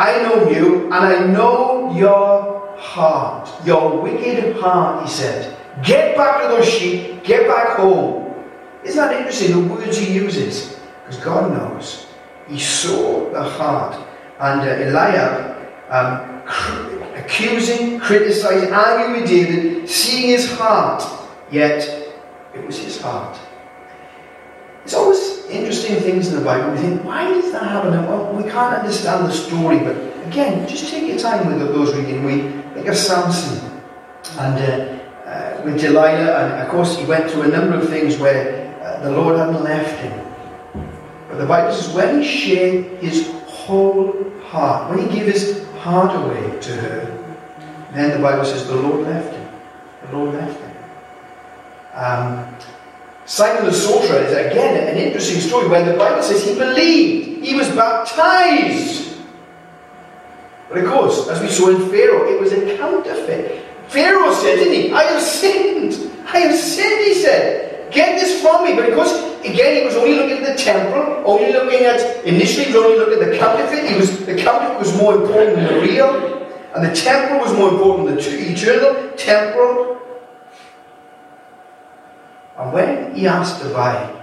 I 0.00 0.22
know 0.22 0.48
you, 0.48 0.84
and 0.84 0.94
I 0.94 1.26
know 1.26 1.92
your 1.94 2.74
heart, 2.78 3.50
your 3.66 4.00
wicked 4.00 4.56
heart, 4.56 5.04
he 5.04 5.10
said. 5.10 5.54
Get 5.82 6.16
back 6.16 6.40
to 6.40 6.48
those 6.48 6.66
sheep, 6.66 7.22
get 7.22 7.46
back 7.46 7.76
home. 7.76 8.32
Isn't 8.82 8.96
that 8.96 9.14
interesting, 9.14 9.68
the 9.68 9.74
words 9.74 9.98
he 9.98 10.14
uses? 10.14 10.80
Because 11.04 11.22
God 11.22 11.52
knows. 11.52 12.06
He 12.48 12.58
saw 12.58 13.28
the 13.30 13.42
heart. 13.42 13.94
And 14.38 14.62
uh, 14.62 14.88
Eliab, 14.88 15.68
um, 15.90 16.42
cr- 16.46 17.04
accusing, 17.16 18.00
criticizing, 18.00 18.72
arguing 18.72 19.20
with 19.20 19.28
David, 19.28 19.86
seeing 19.86 20.28
his 20.28 20.50
heart, 20.56 21.04
yet 21.50 21.82
it 22.54 22.66
was 22.66 22.78
his 22.78 22.98
heart. 23.02 23.38
It's 24.90 24.96
always 24.96 25.46
interesting 25.46 26.00
things 26.00 26.26
in 26.26 26.34
the 26.34 26.44
Bible. 26.44 26.72
We 26.72 26.78
think, 26.78 27.04
why 27.04 27.28
does 27.28 27.52
that 27.52 27.62
happen? 27.62 27.92
Well, 28.08 28.34
we 28.34 28.42
can't 28.42 28.74
understand 28.74 29.24
the 29.24 29.30
story, 29.30 29.78
but 29.78 29.94
again, 30.26 30.66
just 30.66 30.90
take 30.90 31.06
your 31.06 31.16
time 31.16 31.46
with 31.46 31.60
those 31.60 31.94
reading. 31.94 32.24
We 32.24 32.50
Think 32.74 32.88
of 32.88 32.96
Samson 32.96 33.70
and 34.40 34.58
uh, 34.58 35.28
uh, 35.28 35.62
with 35.64 35.80
Delilah, 35.80 36.44
and 36.44 36.62
of 36.66 36.68
course 36.70 36.98
he 36.98 37.04
went 37.04 37.30
through 37.30 37.42
a 37.42 37.46
number 37.46 37.76
of 37.76 37.88
things 37.88 38.18
where 38.18 38.76
uh, 38.82 39.00
the 39.04 39.12
Lord 39.12 39.38
hadn't 39.38 39.62
left 39.62 39.96
him. 40.00 40.26
But 41.28 41.38
the 41.38 41.46
Bible 41.46 41.72
says 41.72 41.94
when 41.94 42.22
he 42.22 42.26
shared 42.26 42.84
his 42.98 43.30
whole 43.46 44.12
heart, 44.40 44.90
when 44.90 45.08
he 45.08 45.20
gave 45.20 45.32
his 45.32 45.68
heart 45.82 46.16
away 46.16 46.58
to 46.62 46.72
her, 46.72 47.36
then 47.92 48.10
the 48.10 48.28
Bible 48.28 48.44
says 48.44 48.66
the 48.66 48.74
Lord 48.74 49.06
left 49.06 49.32
him. 49.32 49.48
The 50.10 50.16
Lord 50.18 50.34
left 50.34 50.60
him. 50.60 50.76
Um, 51.94 52.56
Simon 53.30 53.64
the 53.64 53.72
sorcerer 53.72 54.24
is 54.24 54.32
again 54.32 54.88
an 54.88 54.96
interesting 54.96 55.40
story 55.40 55.68
where 55.68 55.84
the 55.84 55.96
Bible 55.96 56.20
says 56.20 56.44
he 56.44 56.52
believed, 56.52 57.44
he 57.46 57.54
was 57.54 57.68
baptized. 57.76 59.16
But 60.68 60.78
of 60.78 60.90
course, 60.90 61.28
as 61.28 61.40
we 61.40 61.46
saw 61.46 61.68
in 61.68 61.88
Pharaoh, 61.90 62.28
it 62.28 62.40
was 62.40 62.52
a 62.52 62.76
counterfeit. 62.76 63.64
Pharaoh 63.86 64.34
said, 64.34 64.56
didn't 64.56 64.74
he? 64.74 64.92
I 64.92 65.04
have 65.04 65.22
sinned. 65.22 66.10
I 66.26 66.38
have 66.38 66.58
sinned, 66.58 67.06
he 67.06 67.22
said. 67.22 67.92
Get 67.92 68.18
this 68.18 68.42
from 68.42 68.64
me. 68.64 68.74
But 68.74 68.88
of 68.88 68.96
course, 68.96 69.14
again, 69.44 69.78
he 69.78 69.84
was 69.86 69.94
only 69.94 70.16
looking 70.16 70.44
at 70.44 70.56
the 70.56 70.60
temple, 70.60 71.22
only 71.24 71.52
looking 71.52 71.86
at, 71.86 72.24
initially, 72.24 72.64
he 72.64 72.72
was 72.72 72.82
only 72.82 72.98
looking 72.98 73.22
at 73.22 73.30
the 73.30 73.38
counterfeit. 73.38 73.88
He 73.88 73.96
was, 73.96 74.26
the 74.26 74.34
counterfeit 74.34 74.80
was 74.80 74.96
more 74.96 75.14
important 75.14 75.54
than 75.54 75.66
the 75.72 75.80
real. 75.80 76.48
And 76.74 76.84
the 76.84 76.96
temple 76.96 77.38
was 77.38 77.56
more 77.56 77.68
important 77.68 78.08
than 78.08 78.16
the 78.16 78.50
eternal 78.50 79.16
temple. 79.16 80.00
And 82.60 82.74
when 82.74 83.14
he 83.14 83.26
asked 83.26 83.62
to 83.62 83.70
buy 83.70 84.14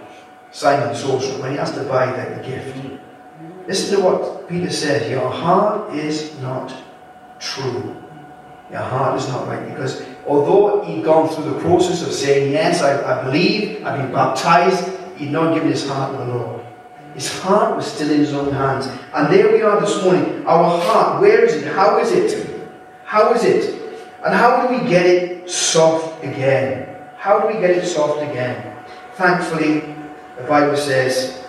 Simon 0.51 0.95
sorcerer, 0.95 1.41
when 1.41 1.53
he 1.53 1.57
asked 1.57 1.73
to 1.73 1.83
buy 1.83 2.05
the 2.05 2.43
gift, 2.43 2.77
listen 3.65 3.97
to 3.97 4.05
what 4.05 4.47
Peter 4.47 4.69
says. 4.69 5.09
Your 5.09 5.27
heart 5.29 5.95
is 5.95 6.39
not 6.39 6.71
true. 7.39 7.95
Your 8.69 8.81
heart 8.81 9.19
is 9.19 9.27
not 9.29 9.47
right. 9.47 9.67
Because 9.67 10.05
although 10.27 10.83
he'd 10.83 11.03
gone 11.03 11.27
through 11.29 11.51
the 11.51 11.59
process 11.61 12.05
of 12.05 12.13
saying, 12.13 12.51
Yes, 12.51 12.83
I, 12.83 13.01
I 13.01 13.23
believe, 13.23 13.83
I've 13.83 14.03
been 14.03 14.11
baptized, 14.11 14.87
he'd 15.17 15.31
not 15.31 15.55
given 15.55 15.71
his 15.71 15.87
heart 15.87 16.11
to 16.11 16.17
the 16.23 16.33
Lord. 16.35 16.65
His 17.15 17.41
heart 17.41 17.75
was 17.75 17.87
still 17.91 18.11
in 18.11 18.19
his 18.19 18.33
own 18.35 18.53
hands. 18.53 18.85
And 19.15 19.33
there 19.33 19.51
we 19.51 19.63
are 19.63 19.81
this 19.81 20.03
morning. 20.03 20.45
Our 20.45 20.79
heart, 20.79 21.21
where 21.21 21.43
is 21.43 21.55
it? 21.55 21.73
How 21.73 21.97
is 21.97 22.11
it? 22.11 22.69
How 23.03 23.33
is 23.33 23.43
it? 23.43 23.81
And 24.23 24.35
how 24.35 24.67
do 24.67 24.77
we 24.77 24.87
get 24.87 25.07
it 25.07 25.49
soft 25.49 26.23
again? 26.23 26.96
How 27.17 27.39
do 27.39 27.47
we 27.47 27.59
get 27.59 27.71
it 27.71 27.85
soft 27.85 28.21
again? 28.21 28.75
Thankfully, 29.13 29.95
the 30.37 30.43
Bible 30.47 30.77
says, 30.77 31.45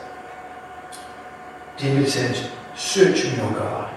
David 1.76 2.08
says, 2.08 2.50
Search 2.74 3.24
me, 3.24 3.40
O 3.40 3.50
God, 3.50 3.92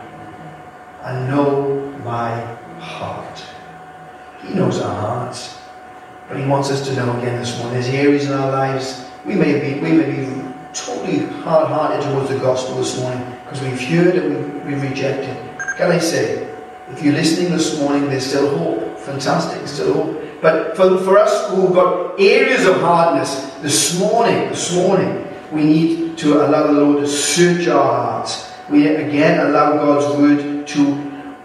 and 1.04 1.28
know 1.28 1.92
my 2.04 2.40
heart. 2.80 3.44
He 4.42 4.54
knows 4.54 4.80
our 4.82 4.96
hearts. 4.96 5.60
But 6.28 6.40
he 6.40 6.46
wants 6.46 6.72
us 6.72 6.88
to 6.88 6.96
know 6.96 7.18
again 7.20 7.40
this 7.40 7.58
morning. 7.58 7.74
There's 7.74 7.94
areas 7.94 8.26
in 8.26 8.34
our 8.34 8.52
lives 8.52 9.06
we 9.26 9.36
may 9.36 9.60
be 9.60 9.80
we 9.80 9.92
may 9.92 10.06
be 10.10 10.26
totally 10.74 11.26
hard-hearted 11.44 12.02
towards 12.10 12.30
the 12.30 12.40
gospel 12.40 12.76
this 12.76 13.00
morning 13.00 13.24
because 13.44 13.62
we've 13.62 13.80
heard 13.80 14.16
it, 14.16 14.24
we've, 14.24 14.66
we've 14.66 14.82
rejected. 14.82 15.38
Can 15.78 15.92
I 15.92 16.00
say, 16.00 16.50
if 16.90 17.04
you're 17.04 17.14
listening 17.14 17.52
this 17.52 17.80
morning, 17.80 18.10
there's 18.10 18.26
still 18.26 18.58
hope. 18.58 18.98
Fantastic, 19.00 19.68
still 19.68 19.94
hope. 19.94 20.21
But 20.42 20.76
for, 20.76 20.98
for 21.00 21.18
us 21.18 21.50
who've 21.52 21.74
got 21.74 22.20
areas 22.20 22.66
of 22.66 22.82
hardness, 22.82 23.52
this 23.62 24.00
morning, 24.00 24.50
this 24.50 24.76
morning, 24.76 25.28
we 25.52 25.64
need 25.64 26.18
to 26.18 26.46
allow 26.46 26.68
the 26.68 26.74
Lord 26.74 27.04
to 27.04 27.08
search 27.08 27.68
our 27.68 27.84
hearts. 27.84 28.52
We 28.70 28.88
again 28.88 29.46
allow 29.46 29.74
God's 29.74 30.18
word 30.18 30.68
to 30.68 30.82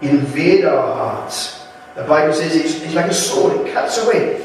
invade 0.01 0.65
our 0.65 0.95
hearts. 0.95 1.67
The 1.95 2.03
Bible 2.03 2.33
says 2.33 2.55
it's, 2.55 2.81
it's 2.81 2.93
like 2.95 3.11
a 3.11 3.13
sword, 3.13 3.67
it 3.67 3.73
cuts 3.73 3.97
away. 3.99 4.43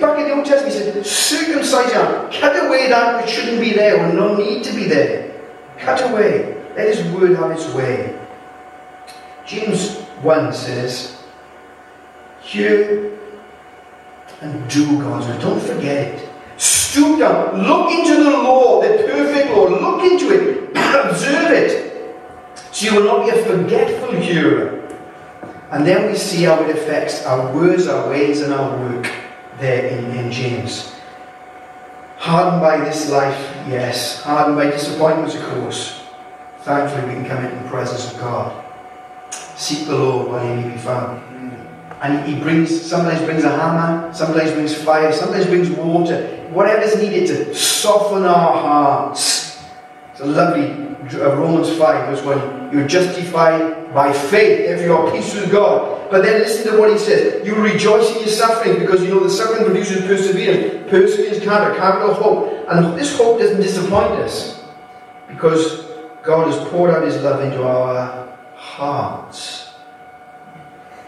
Back 0.00 0.18
in 0.18 0.28
the 0.28 0.34
Old 0.34 0.44
Testament, 0.44 0.74
he 0.74 1.02
said, 1.02 1.06
circumcise 1.06 1.92
your 1.92 2.30
cut 2.30 2.66
away 2.66 2.88
that 2.88 3.22
which 3.22 3.34
shouldn't 3.34 3.60
be 3.60 3.72
there 3.72 3.98
or 3.98 4.12
no 4.12 4.36
need 4.36 4.62
to 4.64 4.74
be 4.74 4.84
there. 4.84 5.34
Cut 5.78 6.10
away. 6.10 6.54
Let 6.76 6.94
his 6.94 7.12
word 7.12 7.36
have 7.36 7.50
its 7.50 7.66
way. 7.72 8.18
James 9.46 9.96
1 10.22 10.52
says, 10.52 11.22
Hear 12.42 13.17
and 14.40 14.68
do 14.70 15.00
God's 15.00 15.26
word. 15.26 15.40
Don't 15.40 15.60
forget 15.60 16.14
it. 16.14 16.28
Stoop 16.56 17.18
down. 17.18 17.62
Look 17.62 17.90
into 17.90 18.22
the 18.22 18.30
law, 18.30 18.80
the 18.82 19.04
perfect 19.06 19.50
law. 19.50 19.68
Look 19.68 20.10
into 20.10 20.32
it. 20.32 20.70
Observe 20.70 21.50
it. 21.52 22.16
So 22.72 22.86
you 22.86 23.00
will 23.00 23.04
not 23.04 23.26
be 23.26 23.38
a 23.38 23.44
forgetful 23.44 24.12
hearer. 24.20 24.78
And 25.70 25.86
then 25.86 26.10
we 26.10 26.16
see 26.16 26.44
how 26.44 26.62
it 26.62 26.70
affects 26.70 27.24
our 27.26 27.54
words, 27.54 27.86
our 27.86 28.08
ways, 28.08 28.40
and 28.40 28.54
our 28.54 28.76
work 28.78 29.10
there 29.58 29.86
in, 29.86 30.10
in 30.12 30.32
James. 30.32 30.94
Hardened 32.16 32.60
by 32.60 32.78
this 32.78 33.10
life, 33.10 33.38
yes. 33.68 34.22
Hardened 34.22 34.56
by 34.56 34.70
disappointments, 34.70 35.34
of 35.34 35.42
course. 35.44 36.02
Thankfully, 36.60 37.06
we 37.08 37.14
can 37.14 37.26
come 37.26 37.44
into 37.44 37.62
the 37.62 37.68
presence 37.68 38.12
of 38.12 38.18
God. 38.20 38.64
Seek 39.30 39.86
the 39.86 39.96
Lord 39.96 40.28
while 40.28 40.46
he 40.46 40.62
may 40.62 40.74
be 40.74 40.78
found. 40.78 41.27
And 42.00 42.26
he 42.28 42.40
brings, 42.40 42.80
sometimes 42.80 43.20
brings 43.22 43.44
a 43.44 43.50
hammer, 43.50 44.12
sometimes 44.12 44.52
brings 44.52 44.74
fire, 44.74 45.12
sometimes 45.12 45.46
brings 45.46 45.70
water. 45.70 46.26
Whatever 46.50 46.82
is 46.82 46.96
needed 46.96 47.26
to 47.28 47.54
soften 47.54 48.24
our 48.24 48.52
hearts. 48.52 49.62
It's 50.12 50.20
a 50.20 50.26
lovely 50.26 50.88
uh, 51.14 51.36
Romans 51.36 51.70
5, 51.76 51.78
verse 51.78 52.24
1. 52.24 52.72
You're 52.72 52.86
justified 52.86 53.92
by 53.94 54.12
faith, 54.12 54.60
if 54.68 54.82
you 54.82 54.94
are 54.94 55.10
peace 55.10 55.34
with 55.34 55.50
God. 55.50 56.10
But 56.10 56.22
then 56.22 56.40
listen 56.40 56.72
to 56.72 56.78
what 56.78 56.92
he 56.92 56.98
says. 56.98 57.46
You 57.46 57.54
rejoice 57.56 58.14
in 58.14 58.20
your 58.20 58.28
suffering 58.28 58.78
because 58.78 59.02
you 59.02 59.10
know 59.10 59.20
the 59.20 59.30
suffering 59.30 59.64
produces 59.64 60.06
perseverance. 60.06 60.90
Perseverance, 60.90 61.44
character, 61.44 61.78
character, 61.78 62.12
hope. 62.14 62.66
And 62.68 62.98
this 62.98 63.16
hope 63.16 63.38
doesn't 63.38 63.60
disappoint 63.60 64.12
us 64.20 64.62
because 65.28 65.84
God 66.22 66.52
has 66.52 66.68
poured 66.68 66.90
out 66.90 67.04
his 67.04 67.20
love 67.22 67.42
into 67.42 67.62
our 67.62 68.36
hearts. 68.54 69.67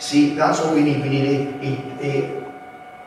See, 0.00 0.34
that's 0.34 0.60
what 0.60 0.74
we 0.74 0.82
need. 0.82 1.02
We 1.02 1.10
need 1.10 1.26
a, 1.28 2.02
a, 2.02 2.10
a 2.10 2.44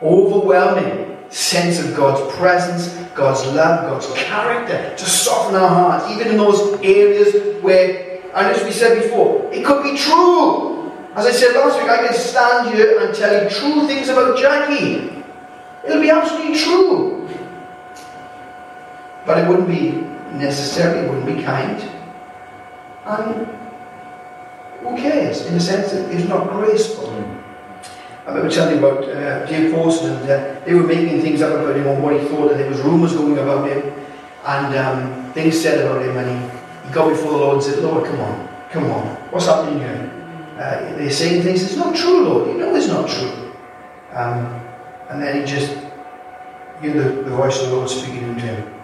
overwhelming 0.00 1.18
sense 1.28 1.82
of 1.82 1.96
God's 1.96 2.34
presence, 2.36 2.94
God's 3.16 3.44
love, 3.46 3.90
God's 3.90 4.06
character 4.14 4.94
to 4.96 5.04
soften 5.04 5.56
our 5.56 5.68
hearts, 5.68 6.10
even 6.12 6.28
in 6.28 6.36
those 6.36 6.80
areas 6.82 7.60
where, 7.62 8.20
and 8.32 8.46
as 8.46 8.62
we 8.62 8.70
said 8.70 9.02
before, 9.02 9.50
it 9.52 9.64
could 9.64 9.82
be 9.82 9.98
true. 9.98 10.92
As 11.16 11.26
I 11.26 11.32
said 11.32 11.56
last 11.56 11.80
week, 11.80 11.90
I 11.90 12.06
can 12.06 12.14
stand 12.14 12.72
here 12.72 13.00
and 13.00 13.12
tell 13.12 13.42
you 13.42 13.50
true 13.50 13.88
things 13.88 14.08
about 14.08 14.38
Jackie. 14.38 15.10
It'll 15.84 16.00
be 16.00 16.10
absolutely 16.10 16.56
true. 16.56 17.28
But 19.26 19.38
it 19.38 19.48
wouldn't 19.48 19.68
be 19.68 19.92
necessarily, 20.36 21.06
it 21.06 21.10
wouldn't 21.10 21.36
be 21.36 21.42
kind. 21.42 21.80
And 23.06 23.63
who 24.84 24.96
cares? 24.96 25.46
In 25.46 25.54
the 25.54 25.60
sense 25.60 25.92
that 25.92 26.12
it's 26.12 26.28
not 26.28 26.50
graceful. 26.50 27.10
I 28.26 28.28
remember 28.28 28.50
telling 28.50 28.78
you 28.78 28.86
about 28.86 29.04
uh, 29.04 29.46
Dave 29.46 29.72
Pawson, 29.72 30.12
and 30.12 30.30
uh, 30.30 30.60
they 30.64 30.74
were 30.74 30.86
making 30.86 31.20
things 31.20 31.42
up 31.42 31.52
about 31.52 31.76
him 31.76 31.86
and 31.86 32.02
what 32.02 32.18
he 32.18 32.26
thought, 32.26 32.52
and 32.52 32.60
there 32.60 32.68
was 32.68 32.80
rumours 32.80 33.12
going 33.12 33.38
about 33.38 33.68
him, 33.68 33.92
and 34.46 34.76
um, 34.76 35.32
things 35.32 35.60
said 35.60 35.84
about 35.84 36.02
him, 36.02 36.16
and 36.16 36.28
he, 36.30 36.88
he 36.88 36.94
got 36.94 37.08
before 37.08 37.32
the 37.32 37.38
Lord 37.38 37.54
and 37.56 37.62
said, 37.62 37.82
Lord, 37.82 38.06
come 38.06 38.20
on, 38.20 38.48
come 38.70 38.90
on, 38.90 39.06
what's 39.30 39.46
happening 39.46 39.78
here? 39.78 40.10
Uh, 40.58 40.96
they're 40.96 41.10
saying 41.10 41.42
things, 41.42 41.62
it's 41.62 41.76
not 41.76 41.94
true, 41.94 42.24
Lord, 42.24 42.48
you 42.48 42.58
know 42.58 42.74
it's 42.74 42.88
not 42.88 43.08
true. 43.08 43.52
Um, 44.12 44.60
and 45.10 45.22
then 45.22 45.40
he 45.40 45.44
just, 45.46 45.76
you 46.82 46.94
know, 46.94 47.02
the, 47.02 47.22
the 47.24 47.36
voice 47.36 47.60
of 47.62 47.70
the 47.70 47.76
Lord 47.76 47.90
speaking 47.90 48.36
to 48.36 48.40
him. 48.40 48.74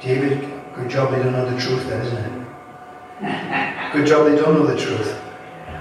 David, 0.00 0.48
good 0.74 0.88
job 0.88 1.10
they 1.10 1.22
don't 1.22 1.32
know 1.32 1.48
the 1.48 1.60
truth 1.60 1.88
then, 1.88 2.06
isn't 2.06 2.18
it? 2.18 2.37
Good 3.92 4.06
job 4.06 4.28
they 4.28 4.36
don't 4.36 4.54
know 4.54 4.66
the 4.66 4.78
truth. 4.78 5.20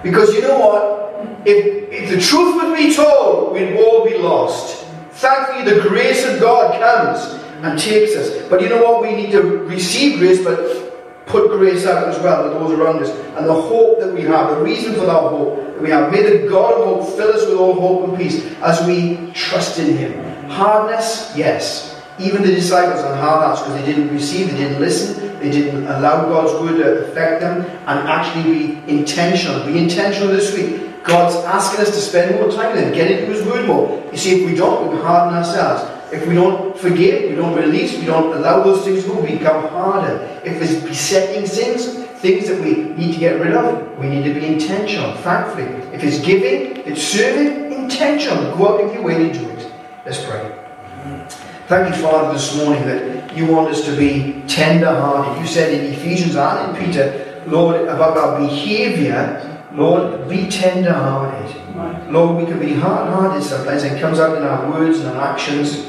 Because 0.04 0.34
you 0.34 0.42
know 0.42 0.60
what? 0.60 1.48
If, 1.48 1.92
if 1.92 2.10
the 2.10 2.20
truth 2.20 2.56
would 2.56 2.76
be 2.76 2.94
told, 2.94 3.54
we'd 3.54 3.78
all 3.78 4.06
be 4.06 4.18
lost. 4.18 4.86
Thankfully, 5.12 5.74
the 5.74 5.82
grace 5.82 6.26
of 6.26 6.40
God 6.40 6.80
comes 6.80 7.44
and 7.64 7.80
takes 7.80 8.16
us. 8.16 8.48
But 8.50 8.62
you 8.62 8.70
know 8.70 8.84
what? 8.84 9.02
We 9.02 9.16
need 9.16 9.32
to 9.32 9.42
receive 9.42 10.20
grace, 10.20 10.44
but 10.44 11.26
put 11.26 11.50
grace 11.52 11.86
out 11.86 12.08
as 12.08 12.20
well 12.20 12.44
to 12.44 12.50
those 12.50 12.72
around 12.72 13.04
us. 13.04 13.10
And 13.38 13.48
the 13.48 13.54
hope 13.54 14.00
that 14.00 14.14
we 14.14 14.22
have, 14.22 14.52
the 14.52 14.62
reason 14.64 14.94
for 14.94 15.06
that 15.06 15.20
hope 15.20 15.58
that 15.58 15.82
we 15.82 15.90
have. 15.90 16.12
May 16.12 16.22
the 16.22 16.48
God 16.48 16.74
of 16.74 16.86
hope 16.86 17.18
fill 17.18 17.34
us 17.34 17.46
with 17.46 17.58
all 17.58 17.74
hope 17.74 18.10
and 18.10 18.18
peace 18.18 18.46
as 18.62 18.86
we 18.88 19.32
trust 19.34 19.80
in 19.80 19.98
Him. 19.98 20.50
Hardness, 20.50 21.34
yes. 21.36 21.97
Even 22.20 22.42
the 22.42 22.52
disciples 22.52 23.04
on 23.04 23.18
hard 23.18 23.46
hearts 23.46 23.62
because 23.62 23.80
they 23.80 23.86
didn't 23.86 24.10
receive, 24.10 24.52
they 24.52 24.58
didn't 24.58 24.80
listen, 24.80 25.40
they 25.40 25.52
didn't 25.52 25.86
allow 25.88 26.26
God's 26.26 26.54
word 26.62 26.78
to 26.78 27.06
affect 27.06 27.42
them 27.42 27.62
and 27.62 28.10
actually 28.10 28.44
be 28.44 28.92
intentional. 28.92 29.66
Be 29.66 29.78
intentional 29.78 30.30
this 30.30 30.54
week. 30.56 31.04
God's 31.04 31.36
asking 31.46 31.86
us 31.86 31.92
to 31.92 32.02
spend 32.02 32.36
more 32.36 32.52
time 32.52 32.76
with 32.76 32.84
Him, 32.84 32.94
get 32.94 33.12
into 33.12 33.32
His 33.32 33.46
word 33.46 33.68
more. 33.68 34.04
You 34.12 34.18
see, 34.18 34.42
if 34.42 34.50
we 34.50 34.58
don't, 34.58 34.92
we 34.92 35.00
harden 35.00 35.38
ourselves. 35.38 35.94
If 36.12 36.26
we 36.26 36.36
don't 36.36 36.78
forgive, 36.78 37.30
we 37.30 37.36
don't 37.36 37.56
release, 37.56 37.98
we 37.98 38.06
don't 38.06 38.36
allow 38.36 38.64
those 38.64 38.84
things 38.84 39.04
to 39.04 39.14
we 39.14 39.38
become 39.38 39.68
harder. 39.68 40.42
If 40.44 40.60
there's 40.60 40.84
besetting 40.84 41.46
sins, 41.46 42.08
things 42.20 42.48
that 42.48 42.62
we 42.62 42.96
need 42.96 43.14
to 43.14 43.20
get 43.20 43.40
rid 43.40 43.54
of, 43.54 43.98
we 44.00 44.10
need 44.10 44.24
to 44.24 44.34
be 44.34 44.46
intentional, 44.46 45.14
thankfully. 45.18 45.66
If 45.94 46.04
it's 46.04 46.20
giving, 46.20 46.78
it's 46.86 47.04
serving, 47.04 47.72
intentional. 47.74 48.58
Go 48.58 48.76
out 48.76 48.86
of 48.86 48.94
your 48.94 49.04
way 49.04 49.18
to 49.18 49.34
do 49.34 49.50
it. 49.50 49.72
Let's 50.06 50.24
pray. 50.26 50.58
Thank 51.68 51.94
you, 51.94 52.02
Father, 52.02 52.32
this 52.32 52.56
morning 52.56 52.86
that 52.86 53.36
you 53.36 53.46
want 53.46 53.68
us 53.68 53.84
to 53.84 53.98
be 53.98 54.42
tender 54.48 54.90
hearted. 54.90 55.42
You 55.42 55.46
said 55.46 55.74
in 55.74 55.94
Ephesians 55.94 56.38
and 56.38 56.78
in 56.78 56.86
Peter, 56.86 57.44
Lord, 57.46 57.82
about 57.82 58.18
our 58.18 58.40
behavior, 58.40 59.68
Lord, 59.74 60.30
be 60.30 60.48
tender 60.48 60.94
hearted. 60.94 62.10
Lord, 62.10 62.38
we 62.38 62.50
can 62.50 62.58
be 62.58 62.74
hard 62.74 63.10
hearted 63.10 63.44
sometimes, 63.44 63.84
and 63.84 63.98
it 63.98 64.00
comes 64.00 64.18
out 64.18 64.38
in 64.38 64.44
our 64.44 64.72
words 64.72 65.00
and 65.02 65.10
our 65.10 65.34
actions. 65.34 65.86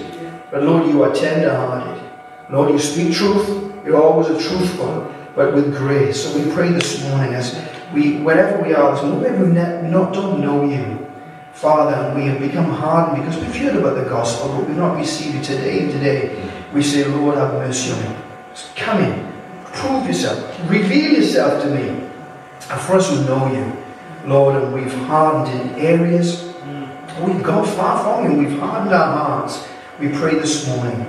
But 0.51 0.65
Lord, 0.65 0.89
you 0.89 1.05
are 1.05 1.15
tender 1.15 1.55
hearted. 1.55 2.03
Lord, 2.51 2.73
you 2.73 2.81
speak 2.81 3.15
truth. 3.15 3.73
You're 3.87 4.03
always 4.03 4.27
a 4.31 4.49
truthful, 4.49 5.15
but 5.37 5.55
with 5.55 5.77
grace. 5.77 6.21
So 6.21 6.37
we 6.37 6.51
pray 6.53 6.71
this 6.71 7.05
morning 7.05 7.35
as 7.35 7.57
we, 7.95 8.19
wherever 8.23 8.61
we 8.65 8.75
are, 8.75 8.97
wherever 8.97 9.45
we 9.45 9.53
not, 9.53 10.13
don't 10.13 10.41
know 10.41 10.65
you, 10.65 11.08
Father, 11.59 11.93
and 11.93 12.15
we 12.15 12.25
have 12.29 12.39
become 12.39 12.71
hardened 12.71 13.21
because 13.21 13.37
we've 13.43 13.57
heard 13.57 13.75
about 13.75 13.97
the 13.97 14.09
gospel, 14.09 14.49
but 14.51 14.69
we've 14.69 14.77
not 14.77 14.97
received 14.97 15.39
it 15.39 15.43
today. 15.43 15.91
Today, 15.91 16.49
we 16.73 16.81
say, 16.85 17.05
Lord, 17.05 17.37
have 17.37 17.53
mercy 17.55 17.91
on 17.91 18.01
me. 18.01 18.17
Come 18.77 19.03
in, 19.03 19.33
prove 19.65 20.07
yourself, 20.07 20.39
reveal 20.71 21.15
yourself 21.15 21.61
to 21.65 21.71
me. 21.71 21.89
And 22.71 22.81
for 22.81 22.95
us 22.95 23.11
who 23.11 23.25
know 23.25 23.53
you, 23.53 23.77
Lord, 24.25 24.63
and 24.63 24.73
we've 24.73 24.95
hardened 25.07 25.61
in 25.61 25.75
areas, 25.81 26.55
we've 27.21 27.43
gone 27.43 27.67
far 27.67 28.05
from 28.05 28.31
you, 28.31 28.39
we've 28.39 28.61
hardened 28.61 28.95
our 28.95 29.19
hearts. 29.19 29.67
We 29.99 30.11
pray 30.11 30.35
this 30.35 30.69
morning, 30.69 31.05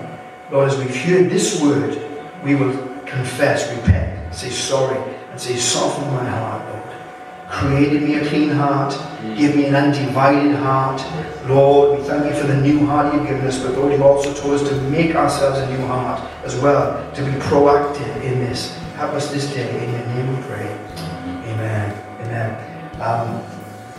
Lord, 0.49 0.71
as 0.71 0.79
we've 0.79 0.95
heard 0.95 1.29
this 1.29 1.61
word, 1.61 1.95
we 2.43 2.55
will 2.55 2.75
confess, 3.05 3.71
repent, 3.77 4.33
say 4.33 4.49
sorry 4.49 4.97
and 5.29 5.39
say, 5.39 5.57
soften 5.57 6.07
my 6.07 6.27
heart. 6.27 6.68
Create 7.49 7.93
in 7.93 8.03
me 8.05 8.15
a 8.15 8.25
clean 8.29 8.49
heart. 8.49 8.93
Give 9.35 9.55
me 9.55 9.65
an 9.65 9.75
undivided 9.75 10.55
heart. 10.57 11.03
Lord, 11.47 11.97
we 11.97 12.05
thank 12.05 12.25
you 12.25 12.39
for 12.39 12.45
the 12.45 12.61
new 12.61 12.85
heart 12.85 13.13
you've 13.13 13.25
given 13.27 13.45
us, 13.47 13.57
but 13.63 13.73
Lord, 13.73 13.91
you've 13.91 14.03
also 14.03 14.33
told 14.35 14.53
us 14.53 14.69
to 14.69 14.75
make 14.83 15.15
ourselves 15.15 15.57
a 15.59 15.69
new 15.69 15.85
heart 15.87 16.21
as 16.43 16.55
well, 16.59 17.11
to 17.13 17.25
be 17.25 17.31
proactive 17.31 18.23
in 18.23 18.39
this. 18.39 18.77
Help 18.95 19.13
us 19.13 19.31
this 19.31 19.51
day. 19.51 19.83
In 19.83 19.91
your 19.91 20.05
name 20.07 20.37
we 20.37 20.43
pray. 20.43 20.77
Amen. 21.51 21.95
Amen. 22.21 23.01
Um, 23.01 23.43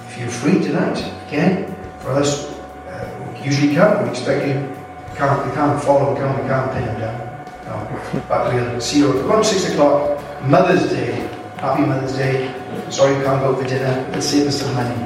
if 0.07 0.19
you're 0.19 0.29
free 0.29 0.63
tonight, 0.63 0.99
again, 1.27 1.75
for 1.99 2.11
us, 2.11 2.53
uh, 2.87 3.33
we 3.35 3.45
usually 3.45 3.75
come. 3.75 4.05
We 4.05 4.11
expect 4.11 4.47
you. 4.47 4.77
Can't, 5.17 5.45
we 5.45 5.53
can't 5.53 5.83
follow 5.83 6.15
them, 6.15 6.23
can't, 6.23 6.43
we? 6.43 6.49
can't 6.49 6.73
pin 6.73 6.87
them 6.87 7.01
down. 7.01 7.47
No. 7.67 8.23
But 8.29 8.55
we'll 8.55 8.81
see 8.81 8.99
you 9.01 9.27
around 9.29 9.45
6 9.45 9.73
o'clock, 9.73 10.23
Mother's 10.45 10.89
Day. 10.89 11.29
Happy 11.57 11.83
Mother's 11.83 12.17
Day. 12.17 12.60
Sorry 12.91 13.17
you 13.17 13.23
can't 13.23 13.41
go 13.41 13.55
for 13.55 13.63
dinner. 13.69 14.05
Let's 14.11 14.27
save 14.27 14.49
us 14.49 14.61
some 14.61 14.75
money. 14.75 14.97